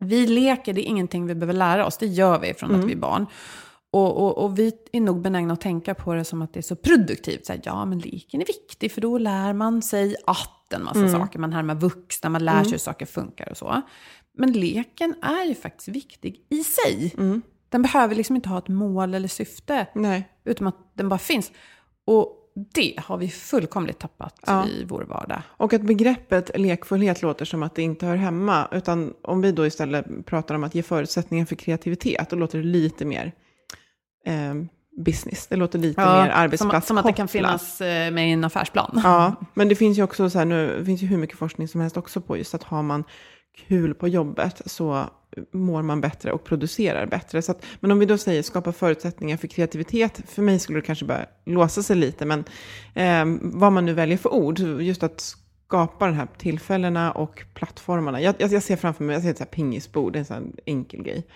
[0.00, 1.96] Vi leker, det är ingenting vi behöver lära oss.
[1.98, 3.26] Det gör vi från att vi är barn.
[3.92, 6.62] Och, och, och vi är nog benägna att tänka på det som att det är
[6.62, 7.46] så produktivt.
[7.46, 11.08] Så här, ja, men leken är viktig för då lär man sig att en massa
[11.08, 11.38] saker.
[11.38, 13.82] Man härmar vuxna, man lär sig hur saker funkar och så.
[14.38, 17.14] Men leken är ju faktiskt viktig i sig.
[17.68, 19.86] Den behöver liksom inte ha ett mål eller syfte.
[19.94, 20.28] Nej.
[20.44, 21.52] Utan att den bara finns.
[22.04, 22.36] Och
[22.74, 24.66] det har vi fullkomligt tappat Ja.
[24.66, 25.42] i vår vardag.
[25.48, 28.68] Och att begreppet lekfullhet låter som att det inte hör hemma.
[28.72, 32.64] Utan om vi då istället pratar om att ge förutsättningar för kreativitet, då låter det
[32.64, 33.32] lite mer
[34.26, 34.54] eh,
[35.04, 35.46] business.
[35.46, 38.44] Det låter lite mer som, arbetsplats som att det kan finnas eh, med i en
[38.44, 39.00] affärsplan.
[39.04, 41.80] Ja, men det finns ju också så här nu, finns ju hur mycket forskning som
[41.80, 43.04] helst också på just att har man
[43.68, 45.04] kul på jobbet så
[45.52, 47.42] mår man bättre och producerar bättre.
[47.42, 50.86] Så att, men om vi då säger skapa förutsättningar för kreativitet, för mig skulle det
[50.86, 52.44] kanske börja låsa sig lite, men
[52.94, 55.34] eh, vad man nu väljer för ord, just att
[55.70, 58.20] skapa de här tillfällena och plattformarna.
[58.20, 60.24] Jag, jag, jag ser framför mig, jag ser ett så här pingisbord, det är en
[60.26, 61.26] sån enkel grej.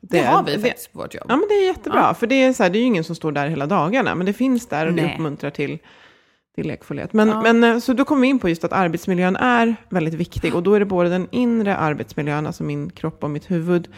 [0.00, 1.24] Det, har vi det- faktiskt på vårt jobb.
[1.28, 2.14] Ja, men det är jättebra.
[2.14, 4.26] För det är, så här, det är ju ingen som står där hela dagarna, men
[4.26, 5.14] det finns där och det Nej.
[5.14, 5.78] uppmuntrar till,
[6.54, 7.12] till lekfullhet.
[7.12, 10.54] Men, men, eh, så då kommer vi in på just att arbetsmiljön är väldigt viktig.
[10.54, 13.88] Och då är det både den inre arbetsmiljön, alltså min kropp och mitt huvud,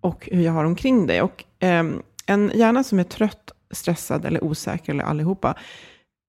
[0.00, 1.22] och hur jag har omkring det.
[1.22, 5.54] Och ehm, en hjärna som är trött, stressad eller osäker, eller allihopa,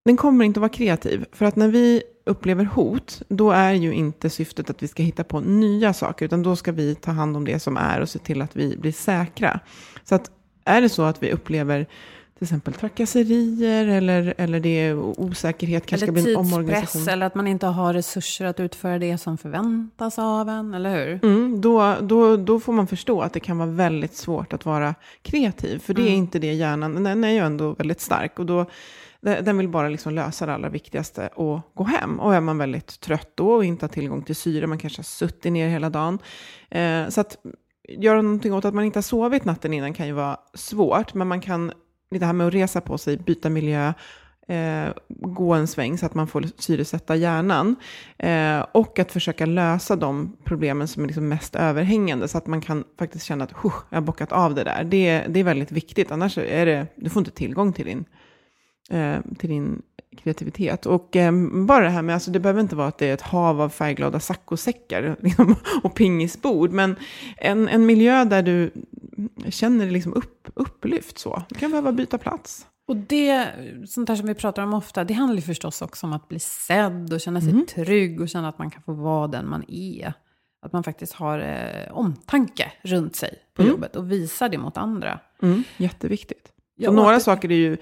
[0.07, 1.25] den kommer inte att vara kreativ.
[1.31, 5.23] För att när vi upplever hot, då är ju inte syftet att vi ska hitta
[5.23, 8.19] på nya saker, utan då ska vi ta hand om det som är och se
[8.19, 9.59] till att vi blir säkra.
[10.03, 10.31] Så att
[10.65, 11.87] är det så att vi upplever
[12.37, 17.09] till exempel trakasserier eller, eller det är osäkerhet, kanske Eller bli en omorganisation.
[17.09, 21.25] eller att man inte har resurser att utföra det som förväntas av en, eller hur?
[21.25, 24.95] Mm, då, då, då får man förstå att det kan vara väldigt svårt att vara
[25.21, 25.79] kreativ.
[25.79, 28.39] För det är inte det hjärnan, den är ju ändå väldigt stark.
[28.39, 28.65] Och då,
[29.31, 32.19] den vill bara liksom lösa det allra viktigaste och gå hem.
[32.19, 35.03] Och är man väldigt trött då och inte har tillgång till syre, man kanske har
[35.03, 36.19] suttit ner hela dagen.
[36.69, 37.37] Eh, så att
[37.89, 41.13] göra någonting åt att man inte har sovit natten innan kan ju vara svårt.
[41.13, 41.71] Men man kan,
[42.09, 43.93] det här med att resa på sig, byta miljö,
[44.47, 47.75] eh, gå en sväng så att man får syresätta hjärnan.
[48.17, 52.61] Eh, och att försöka lösa de problemen som är liksom mest överhängande så att man
[52.61, 54.83] kan faktiskt känna att jag har bockat av det där.
[54.83, 58.05] Det, det är väldigt viktigt, annars är det, du får inte tillgång till din,
[58.89, 59.81] eh, till din
[60.17, 60.85] kreativitet.
[60.85, 61.31] Och eh,
[61.65, 63.69] bara det här med, alltså det behöver inte vara att det är ett hav av
[63.69, 66.95] färgglada saccosäckar liksom, och pingisbord, men
[67.37, 68.71] en, en miljö där du
[69.49, 71.43] känner dig liksom upp, upplyft så.
[71.49, 72.65] Du kan behöva byta plats.
[72.87, 73.47] Och det,
[73.87, 76.39] sånt här som vi pratar om ofta, det handlar ju förstås också om att bli
[76.39, 80.13] sedd och känna sig trygg och känna att man kan få vara den man är.
[80.65, 85.19] Att man faktiskt har eh, omtanke runt sig på jobbet och visar det mot andra.
[85.41, 86.51] Mm, jätteviktigt.
[86.85, 87.77] Så några det- saker är ju,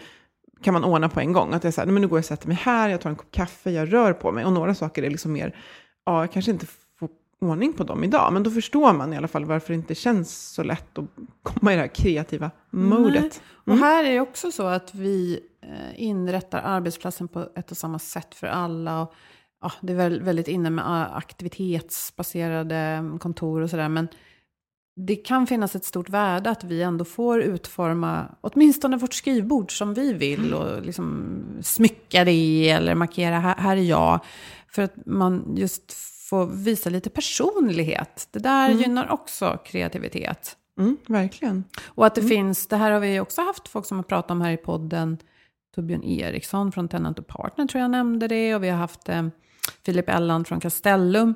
[0.66, 1.53] kan man ordna på en gång.
[1.53, 3.32] Att här, nej, men nu går jag och sätter mig här, jag tar en kopp
[3.32, 4.45] kaffe, jag rör på mig.
[4.45, 5.55] Och några saker är liksom mer,
[6.05, 6.66] ja, jag kanske inte
[6.99, 7.09] får
[7.41, 8.34] ordning på dem idag.
[8.34, 11.05] Men då förstår man i alla fall varför det inte känns så lätt att
[11.43, 13.41] komma i det här kreativa modet.
[13.66, 17.99] Och här är det också så att vi eh, inrättar arbetsplatsen på ett och samma
[17.99, 19.01] sätt för alla.
[19.01, 19.13] Och,
[19.61, 23.89] ja, det är väl, väldigt inne med ah, aktivitetsbaserade kontor och sådär.
[23.89, 24.07] Men
[24.95, 29.93] det kan finnas ett stort värde att vi ändå får utforma åtminstone vårt skrivbord som
[29.93, 30.53] vi vill.
[30.53, 34.19] Och liksom smycka det eller markera, här, här är jag.
[34.67, 35.93] För att man just
[36.29, 38.27] får visa lite personlighet.
[38.31, 40.57] Det där gynnar också kreativitet.
[40.79, 41.63] Mm, verkligen.
[41.85, 44.41] Och att det finns, det här har vi också haft folk som har pratat om
[44.41, 45.17] här i podden.
[45.75, 48.55] Torbjörn Eriksson från Tenant och Partner tror jag nämnde det.
[48.55, 49.27] Och vi har haft eh,
[49.85, 51.33] Filip Elland från Castellum.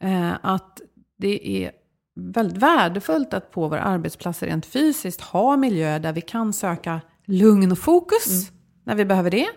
[0.00, 0.80] Eh, att
[1.18, 1.72] det är
[2.14, 7.72] väldigt värdefullt att på våra arbetsplatser rent fysiskt ha miljöer där vi kan söka lugn
[7.72, 8.52] och fokus
[8.84, 9.48] när vi behöver det.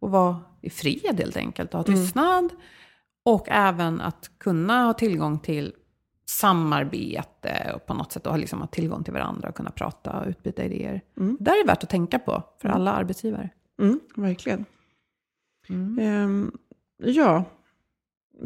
[0.00, 2.50] Och vara i fred helt enkelt och ha tystnad.
[3.24, 5.74] Och även att kunna ha tillgång till
[6.26, 10.26] samarbete och på något sätt ha, liksom, ha tillgång till varandra och kunna prata och
[10.28, 11.00] utbyta idéer.
[11.14, 13.50] Det där är värt att tänka på för alla arbetsgivare.
[13.82, 14.64] Mm, verkligen.
[16.00, 16.52] Ehm,
[17.02, 17.44] ja,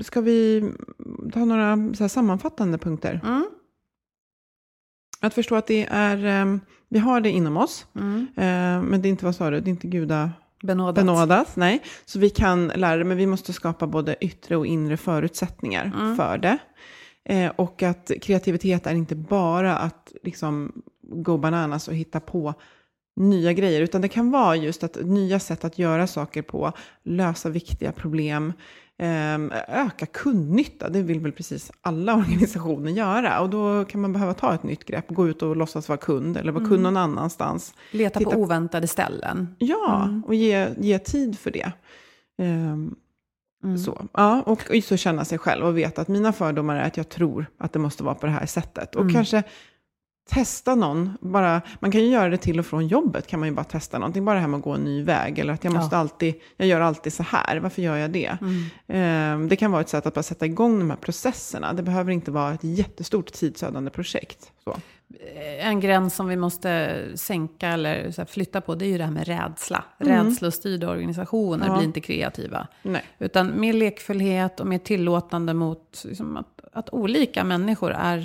[0.01, 0.70] ska vi
[1.32, 3.20] ta några så sammanfattande punkter?
[3.24, 3.45] Mm.
[5.20, 7.86] Att förstå att det är, ehm, vi har det inom oss,
[8.36, 10.30] ehm, men det är inte, vad sa du, det är inte guda
[10.62, 10.95] Benådat.
[10.95, 11.82] benådas, nej.
[12.05, 16.38] Så vi kan lära det, men vi måste skapa både yttre och inre förutsättningar för
[16.38, 16.59] det.
[17.24, 20.72] Eh, och att kreativitet är inte bara att liksom
[21.03, 22.55] go bananas och hitta på
[23.16, 26.72] nya grejer, utan det kan vara just att nya sätt att göra saker på,
[27.03, 28.53] lösa viktiga problem,
[29.68, 33.40] öka kundnytta, det vill väl precis alla organisationer göra.
[33.40, 36.36] Och då kan man behöva ta ett nytt grepp, gå ut och låtsas vara kund,
[36.36, 37.74] eller vara kund någon annanstans.
[37.90, 39.55] Leta Titta- på oväntade ställen.
[39.59, 41.72] Ja, och ge, ge tid för det.
[42.38, 42.95] Ehm,
[43.84, 46.97] Så, ja, och, och så känna sig själv och veta att mina fördomar är att
[46.97, 48.95] jag tror att det måste vara på det här sättet.
[48.97, 49.42] Och kanske
[50.31, 53.55] testa någon, bara, man kan ju göra det till och från jobbet, kan man ju
[53.55, 55.72] bara testa någonting, bara det här med att gå en ny väg, eller att jag
[55.72, 56.01] måste Ja.
[56.01, 58.37] alltid, jag gör alltid så här, varför gör jag det?
[58.87, 62.12] Eh, det kan vara ett sätt att bara sätta igång de här processerna, det behöver
[62.12, 64.53] inte vara ett jättestort tidsödande projekt.
[64.64, 64.70] Så.
[64.70, 69.11] Eh, En gräns som vi måste sänka eller flytta på, det är ju det här
[69.11, 69.85] med rädsla.
[69.99, 71.75] Rädslostyrda organisationer Ja.
[71.77, 72.66] blir inte kreativa.
[72.83, 73.03] Nej.
[73.18, 78.18] Utan mer lekfullhet och mer tillåtande mot liksom, att, att olika människor är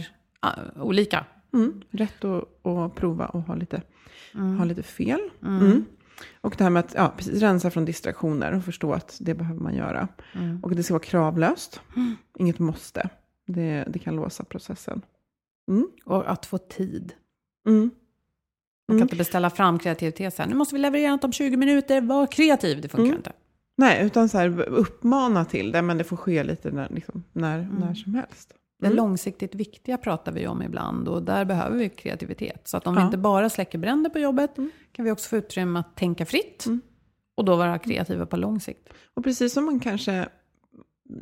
[0.45, 1.25] uh, olika.
[1.53, 3.81] Mm, rätt att, att prova och ha lite,
[4.57, 5.19] ha lite fel.
[5.43, 5.85] Mm.
[6.41, 9.61] Och det här med att ja, precis, rensa från distraktioner och förstå att det behöver
[9.61, 10.07] man göra.
[10.63, 11.81] Och det ska vara kravlöst,
[12.39, 13.09] inget måste.
[13.47, 15.01] Det, det kan låsa processen.
[15.67, 15.87] Mm.
[16.05, 17.13] Och att få tid.
[17.67, 17.79] Mm.
[17.79, 17.89] Man
[18.87, 19.01] kan Mm.
[19.01, 22.27] inte beställa fram kreativitet så här, nu måste vi leverera något om 20 minuter, var
[22.27, 23.17] kreativ, det funkar Mm.
[23.17, 23.31] inte.
[23.77, 27.69] Nej, utan så här, uppmana till det, men det får ske lite när, liksom, när,
[27.79, 28.53] när som helst.
[28.79, 28.97] Det Mm.
[28.97, 32.67] långsiktigt viktiga pratar vi om ibland och där behöver vi kreativitet.
[32.67, 33.05] Så att om vi Ja.
[33.05, 34.71] inte bara släcker bränder på jobbet Mm.
[34.91, 36.81] kan vi också få utrymme att tänka fritt Mm.
[37.35, 38.89] och då vara kreativa på lång sikt.
[39.13, 40.29] Och precis som man kanske,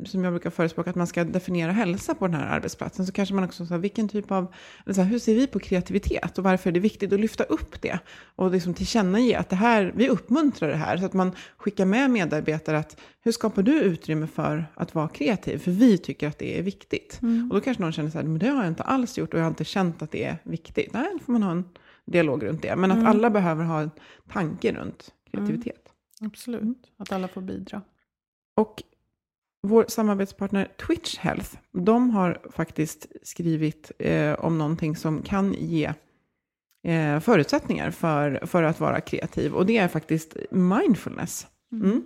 [0.04, 3.34] som jag brukar förespråka, att man ska definiera hälsa på den här arbetsplatsen, så kanske
[3.34, 4.52] man också säger vilken typ av,
[4.90, 7.82] så här, hur ser vi på kreativitet och varför är det viktigt att lyfta upp
[7.82, 7.98] det?
[8.36, 12.10] Och liksom tillkännage att det här, vi uppmuntrar det här, så att man skickar med
[12.10, 15.58] medarbetare att hur skapar du utrymme för att vara kreativ?
[15.58, 17.20] För vi tycker att det är viktigt.
[17.50, 19.40] Och då kanske någon känner så här, men det har jag inte alls gjort och
[19.40, 20.92] jag har inte känt att det är viktigt.
[20.92, 21.64] Nej, då får man ha en
[22.04, 22.76] dialog runt det.
[22.76, 23.90] Men att alla behöver ha en
[24.32, 25.88] tanke runt kreativitet.
[26.20, 27.82] Absolut, att alla får bidra.
[28.56, 28.82] Och
[29.62, 35.92] vår samarbetspartner Twitch Health, de har faktiskt skrivit eh, om någonting som kan ge
[36.84, 39.54] eh, förutsättningar för, för att vara kreativ.
[39.54, 41.46] Och det är faktiskt mindfulness.
[41.72, 42.04] Mm.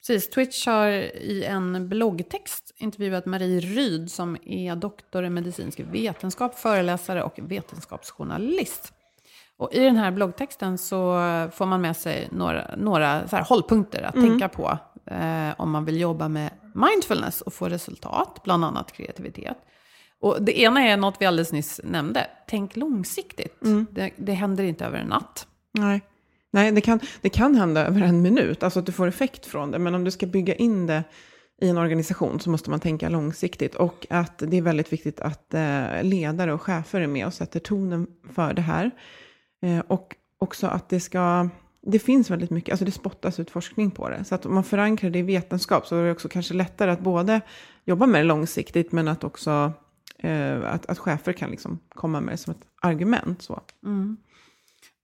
[0.00, 6.58] Precis, Twitch har i en bloggtext intervjuat Marie Ryd som är doktor i medicinsk vetenskap,
[6.58, 8.92] föreläsare och vetenskapsjournalist.
[9.56, 11.12] Och I den här bloggtexten så
[11.52, 14.78] får man med sig några, några så här hållpunkter att tänka på
[15.10, 19.56] eh, om man vill jobba med mindfulness och få resultat, bland annat kreativitet.
[20.20, 23.56] Och det ena är något vi alldeles nyss nämnde, tänk långsiktigt.
[23.90, 25.46] Det, det händer inte över en natt.
[25.72, 26.00] Nej,
[26.50, 29.70] Nej det, kan, det kan hända över en minut, alltså att du får effekt från
[29.70, 29.78] det.
[29.78, 31.04] Men om du ska bygga in det
[31.60, 33.74] i en organisation så måste man tänka långsiktigt.
[33.74, 37.60] Och att det är väldigt viktigt att eh, ledare och chefer är med och sätter
[37.60, 38.90] tonen för det här.
[39.62, 41.48] Eh, och också att det ska...
[41.90, 44.24] Det finns väldigt mycket, alltså det spottas ut forskning på det.
[44.24, 47.00] Så att om man förankrar det i vetenskap så är det också kanske lättare att
[47.00, 47.40] både
[47.84, 49.72] jobba med det långsiktigt men att också
[50.18, 53.42] eh, att, att chefer kan liksom komma med det som ett argument.
[53.42, 53.60] Så.
[53.84, 54.16] Mm.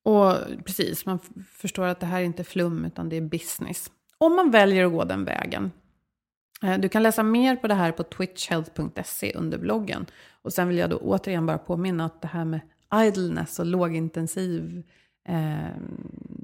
[0.02, 1.18] Och precis, man
[1.52, 3.90] förstår att det här är inte flum, utan det är business.
[4.18, 5.70] Om man väljer att gå den vägen.
[6.62, 10.06] Eh, Du kan läsa mer på det här på twitchhealth.se under bloggen.
[10.42, 12.60] Och sen vill jag då återigen bara påminna att det här med
[12.94, 14.82] idleness och lågintensiv,
[15.28, 15.68] eh,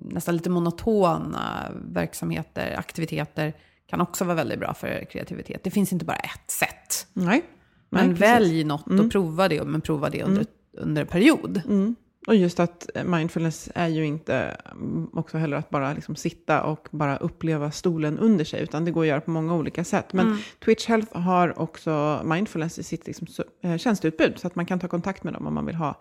[0.02, 3.52] nästan lite monotona verksamheter, aktiviteter,
[3.86, 5.64] kan också vara väldigt bra för kreativitet.
[5.64, 7.06] Det finns inte bara ett sätt.
[7.12, 7.42] Nej.
[7.88, 11.62] Men Nej, välj något och prova det, men prova det under, under en period.
[11.68, 11.96] Mm.
[12.26, 16.88] Och just att mindfulness är ju inte mm, också heller att bara liksom sitta och
[16.90, 20.12] bara uppleva stolen under sig, utan det går att göra på många olika sätt.
[20.12, 23.26] Men Twitch Health har också mindfulness i sitt liksom,
[23.62, 26.00] eh, tjänsteutbud, så att man kan ta kontakt med dem om man vill ha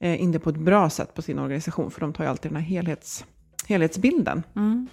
[0.00, 2.50] eh, in det på ett bra sätt på sin organisation, för de tar ju alltid
[2.50, 3.24] den här helhets,
[3.68, 4.42] helhetsbilden.
[4.56, 4.88] Mm.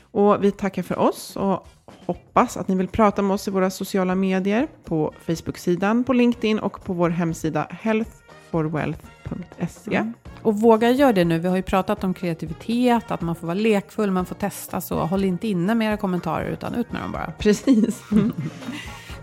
[0.00, 1.66] Och vi tackar för oss och
[2.06, 6.58] hoppas att ni vill prata med oss i våra sociala medier, på Facebook-sidan, på LinkedIn
[6.58, 10.12] och på vår hemsida healthforwealth.se.
[10.42, 11.38] Och våga göra det nu.
[11.38, 14.80] Vi har ju pratat om kreativitet, att man får vara lekfull, man får testa.
[14.80, 17.32] Så håll inte inne med era kommentarer, utan ut med dem bara.
[17.38, 18.02] Precis.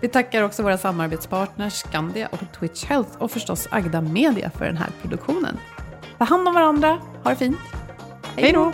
[0.05, 4.77] Vi tackar också våra samarbetspartners Skandia och Twitch Health och förstås Agda Media för den
[4.77, 5.57] här produktionen.
[6.17, 7.57] Ta hand om varandra, ha det fint.
[8.35, 8.73] Hej då!